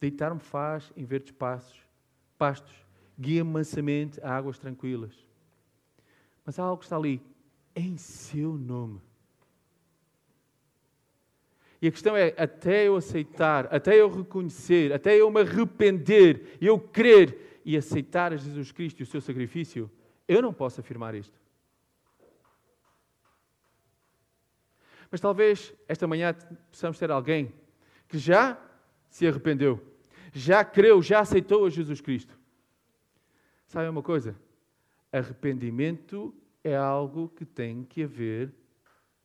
Deitar-me 0.00 0.40
faz 0.40 0.92
em 0.96 1.04
verdes 1.04 1.32
passos, 1.32 1.80
pastos, 2.36 2.74
guia-me 3.18 3.50
mansamente 3.50 4.20
a 4.22 4.36
águas 4.36 4.58
tranquilas. 4.58 5.26
Mas 6.44 6.58
há 6.58 6.62
algo 6.62 6.78
que 6.78 6.84
está 6.84 6.96
ali, 6.96 7.20
em 7.74 7.96
seu 7.96 8.56
nome. 8.56 9.00
E 11.80 11.86
a 11.86 11.90
questão 11.92 12.16
é, 12.16 12.34
até 12.36 12.88
eu 12.88 12.96
aceitar, 12.96 13.72
até 13.72 13.94
eu 13.94 14.10
reconhecer, 14.10 14.92
até 14.92 15.16
eu 15.16 15.30
me 15.30 15.40
arrepender, 15.40 16.56
eu 16.60 16.78
crer 16.78 17.60
e 17.64 17.76
aceitar 17.76 18.36
Jesus 18.36 18.72
Cristo 18.72 19.00
e 19.00 19.02
o 19.04 19.06
seu 19.06 19.20
sacrifício, 19.20 19.90
eu 20.26 20.42
não 20.42 20.52
posso 20.52 20.80
afirmar 20.80 21.14
isto. 21.14 21.38
Mas 25.10 25.20
talvez 25.20 25.72
esta 25.86 26.06
manhã 26.06 26.34
possamos 26.70 26.98
ter 26.98 27.10
alguém 27.10 27.52
que 28.08 28.18
já 28.18 28.60
se 29.08 29.26
arrependeu, 29.26 29.80
já 30.32 30.64
creu, 30.64 31.00
já 31.00 31.20
aceitou 31.20 31.64
a 31.64 31.70
Jesus 31.70 32.00
Cristo. 32.00 32.38
Sabe 33.66 33.88
uma 33.88 34.02
coisa? 34.02 34.34
Arrependimento 35.12 36.34
é 36.64 36.76
algo 36.76 37.28
que 37.28 37.44
tem 37.44 37.84
que 37.84 38.02
haver 38.02 38.52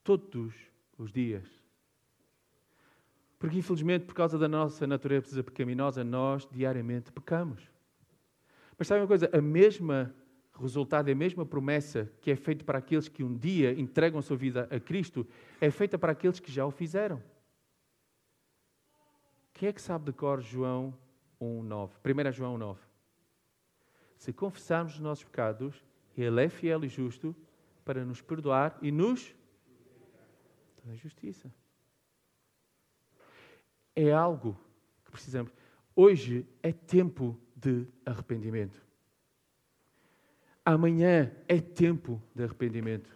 todos 0.04 0.54
os 0.98 1.12
dias. 1.12 1.63
Porque, 3.44 3.58
infelizmente, 3.58 4.06
por 4.06 4.16
causa 4.16 4.38
da 4.38 4.48
nossa 4.48 4.88
natureza 4.88 5.44
pecaminosa, 5.44 6.02
nós 6.02 6.48
diariamente 6.50 7.12
pecamos. 7.12 7.70
Mas 8.78 8.88
sabe 8.88 9.02
uma 9.02 9.08
coisa? 9.08 9.30
A 9.34 9.42
mesma 9.42 10.16
resultado, 10.58 11.12
a 11.12 11.14
mesma 11.14 11.46
promessa 11.46 12.10
que 12.22 12.32
é 12.32 12.38
feita 12.38 12.64
para 12.64 12.78
aqueles 12.78 13.10
que 13.10 13.22
um 13.22 13.38
dia 13.38 13.78
entregam 13.78 14.18
a 14.18 14.22
sua 14.22 14.38
vida 14.38 14.66
a 14.72 14.80
Cristo, 14.80 15.28
é 15.60 15.70
feita 15.70 15.98
para 15.98 16.14
aqueles 16.14 16.40
que 16.40 16.50
já 16.50 16.66
o 16.66 16.72
fizeram. 16.72 17.22
Quem 19.52 19.68
é 19.68 19.74
que 19.74 19.82
sabe 19.82 20.06
de 20.06 20.14
cor 20.14 20.40
João 20.40 20.98
1,9? 21.42 22.30
1 22.30 22.32
João 22.32 22.58
9. 22.58 22.80
Se 24.16 24.32
confessarmos 24.32 24.94
os 24.94 25.00
nossos 25.02 25.26
pecados, 25.26 25.84
Ele 26.18 26.46
é 26.46 26.48
fiel 26.48 26.86
e 26.86 26.88
justo 26.88 27.36
para 27.84 28.06
nos 28.06 28.22
perdoar 28.22 28.80
e 28.82 28.90
nos 28.90 29.36
da 30.86 30.96
justiça 30.96 31.52
é 33.96 34.12
algo 34.12 34.60
que 35.06 35.12
precisamos. 35.12 35.52
Hoje 35.96 36.46
é 36.62 36.72
tempo 36.72 37.40
de 37.56 37.88
arrependimento. 38.06 38.82
Amanhã 40.66 41.32
é 41.48 41.60
tempo 41.60 42.22
de 42.34 42.44
arrependimento. 42.44 43.10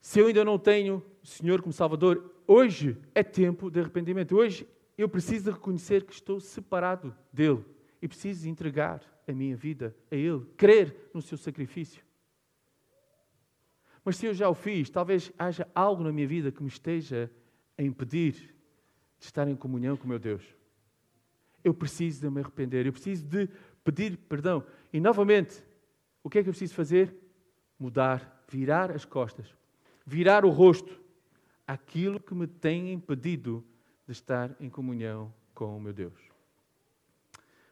Se 0.00 0.20
eu 0.20 0.26
ainda 0.28 0.44
não 0.44 0.58
tenho 0.58 1.02
o 1.22 1.26
Senhor 1.26 1.60
como 1.60 1.72
Salvador, 1.72 2.32
hoje 2.46 2.96
é 3.14 3.22
tempo 3.22 3.70
de 3.70 3.80
arrependimento. 3.80 4.36
Hoje 4.36 4.68
eu 4.96 5.08
preciso 5.08 5.50
reconhecer 5.50 6.04
que 6.04 6.12
estou 6.12 6.38
separado 6.38 7.14
dele 7.32 7.64
e 8.00 8.06
preciso 8.06 8.48
entregar 8.48 9.02
a 9.26 9.32
minha 9.32 9.56
vida 9.56 9.96
a 10.10 10.14
Ele, 10.14 10.46
crer 10.56 11.10
no 11.12 11.20
seu 11.20 11.36
sacrifício. 11.36 12.04
Mas 14.04 14.16
se 14.16 14.26
eu 14.26 14.34
já 14.34 14.48
o 14.48 14.54
fiz, 14.54 14.88
talvez 14.88 15.32
haja 15.36 15.66
algo 15.74 16.04
na 16.04 16.12
minha 16.12 16.28
vida 16.28 16.52
que 16.52 16.62
me 16.62 16.68
esteja 16.68 17.28
a 17.78 17.82
impedir 17.82 18.32
de 19.18 19.26
estar 19.26 19.48
em 19.48 19.56
comunhão 19.56 19.96
com 19.96 20.04
o 20.04 20.08
meu 20.08 20.18
Deus. 20.18 20.42
Eu 21.62 21.74
preciso 21.74 22.20
de 22.20 22.30
me 22.30 22.40
arrepender, 22.40 22.86
eu 22.86 22.92
preciso 22.92 23.24
de 23.24 23.48
pedir 23.84 24.16
perdão. 24.16 24.64
E 24.92 25.00
novamente, 25.00 25.62
o 26.22 26.30
que 26.30 26.38
é 26.38 26.42
que 26.42 26.48
eu 26.48 26.52
preciso 26.52 26.74
fazer? 26.74 27.14
Mudar, 27.78 28.44
virar 28.48 28.90
as 28.90 29.04
costas, 29.04 29.54
virar 30.04 30.44
o 30.44 30.50
rosto 30.50 31.00
àquilo 31.66 32.20
que 32.20 32.34
me 32.34 32.46
tem 32.46 32.92
impedido 32.92 33.64
de 34.06 34.12
estar 34.12 34.54
em 34.60 34.70
comunhão 34.70 35.32
com 35.54 35.76
o 35.76 35.80
meu 35.80 35.92
Deus. 35.92 36.18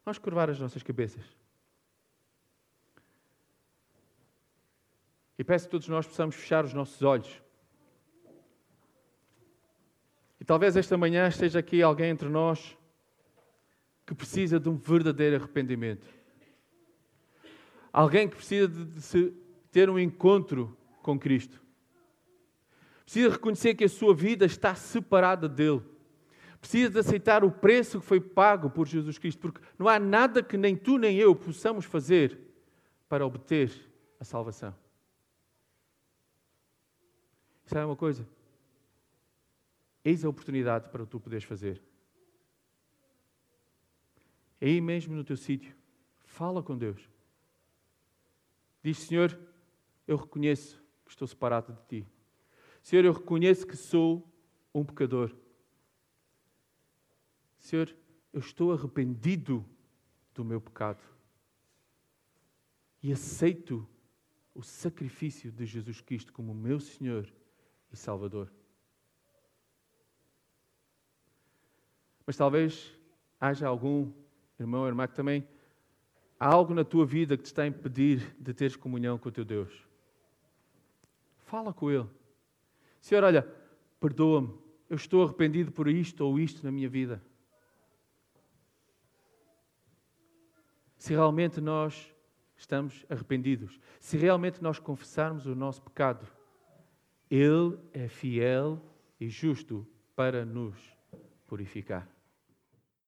Vamos 0.04 0.18
curvar 0.18 0.50
as 0.50 0.58
nossas 0.58 0.82
cabeças. 0.82 1.24
E 5.38 5.42
peço 5.42 5.66
que 5.66 5.70
todos 5.70 5.88
nós 5.88 6.06
possamos 6.06 6.34
fechar 6.34 6.64
os 6.64 6.74
nossos 6.74 7.02
olhos. 7.02 7.42
E 10.44 10.46
talvez 10.46 10.76
esta 10.76 10.94
manhã 10.98 11.26
esteja 11.26 11.60
aqui 11.60 11.80
alguém 11.80 12.10
entre 12.10 12.28
nós 12.28 12.76
que 14.04 14.14
precisa 14.14 14.60
de 14.60 14.68
um 14.68 14.76
verdadeiro 14.76 15.36
arrependimento. 15.36 16.06
Alguém 17.90 18.28
que 18.28 18.36
precisa 18.36 18.68
de, 18.68 19.32
ter 19.72 19.88
um 19.88 19.98
encontro 19.98 20.76
com 21.00 21.18
Cristo. 21.18 21.58
Precisa 23.06 23.30
reconhecer 23.30 23.74
que 23.74 23.84
a 23.84 23.88
sua 23.88 24.14
vida 24.14 24.44
está 24.44 24.74
separada 24.74 25.48
dele. 25.48 25.80
Precisa 26.60 26.90
de 26.90 26.98
aceitar 26.98 27.42
o 27.42 27.50
preço 27.50 27.98
que 27.98 28.06
foi 28.06 28.20
pago 28.20 28.68
por 28.68 28.86
Jesus 28.86 29.16
Cristo, 29.16 29.38
porque 29.38 29.62
não 29.78 29.88
há 29.88 29.98
nada 29.98 30.42
que 30.42 30.58
nem 30.58 30.76
tu 30.76 30.98
nem 30.98 31.16
eu 31.16 31.34
possamos 31.34 31.86
fazer 31.86 32.38
para 33.08 33.24
obter 33.24 33.72
a 34.20 34.24
salvação. 34.24 34.74
Sabe 37.64 37.86
uma 37.86 37.96
coisa? 37.96 38.28
Eis 40.04 40.24
a 40.24 40.28
oportunidade 40.28 40.90
para 40.90 41.06
tu 41.06 41.18
poderes 41.18 41.44
fazer. 41.44 41.82
Aí 44.60 44.80
mesmo 44.80 45.14
no 45.14 45.24
teu 45.24 45.36
sítio, 45.36 45.74
fala 46.24 46.62
com 46.62 46.76
Deus. 46.76 47.08
Diz, 48.82 48.98
Senhor, 48.98 49.38
eu 50.06 50.16
reconheço 50.16 50.82
que 51.04 51.10
estou 51.10 51.26
separado 51.26 51.72
de 51.72 52.02
ti. 52.02 52.08
Senhor, 52.82 53.04
eu 53.04 53.12
reconheço 53.12 53.66
que 53.66 53.76
sou 53.76 54.30
um 54.74 54.84
pecador. 54.84 55.34
Senhor, 57.58 57.94
eu 58.32 58.40
estou 58.40 58.72
arrependido 58.72 59.64
do 60.34 60.44
meu 60.44 60.60
pecado 60.60 61.02
e 63.02 63.12
aceito 63.12 63.88
o 64.54 64.62
sacrifício 64.62 65.50
de 65.50 65.64
Jesus 65.64 66.00
Cristo 66.00 66.32
como 66.32 66.54
meu 66.54 66.78
Senhor 66.78 67.32
e 67.92 67.96
Salvador. 67.96 68.52
Mas 72.26 72.36
talvez 72.36 72.92
haja 73.40 73.66
algum 73.66 74.12
irmão 74.58 74.82
ou 74.82 74.88
irmã 74.88 75.06
que 75.06 75.14
também 75.14 75.46
há 76.38 76.46
algo 76.48 76.74
na 76.74 76.84
tua 76.84 77.04
vida 77.04 77.36
que 77.36 77.42
te 77.42 77.46
está 77.46 77.62
a 77.62 77.66
impedir 77.66 78.34
de 78.38 78.54
teres 78.54 78.76
comunhão 78.76 79.18
com 79.18 79.28
o 79.28 79.32
teu 79.32 79.44
Deus. 79.44 79.72
Fala 81.38 81.72
com 81.72 81.90
Ele. 81.90 82.08
Senhor, 83.00 83.22
olha, 83.22 83.46
perdoa-me, 84.00 84.54
eu 84.88 84.96
estou 84.96 85.22
arrependido 85.22 85.70
por 85.70 85.88
isto 85.88 86.22
ou 86.22 86.38
isto 86.38 86.64
na 86.64 86.72
minha 86.72 86.88
vida. 86.88 87.22
Se 90.96 91.12
realmente 91.12 91.60
nós 91.60 92.10
estamos 92.56 93.04
arrependidos, 93.10 93.78
se 94.00 94.16
realmente 94.16 94.62
nós 94.62 94.78
confessarmos 94.78 95.44
o 95.44 95.54
nosso 95.54 95.82
pecado, 95.82 96.26
ele 97.30 97.78
é 97.92 98.08
fiel 98.08 98.80
e 99.20 99.28
justo 99.28 99.86
para 100.16 100.44
nos 100.44 100.76
purificar. 101.46 102.13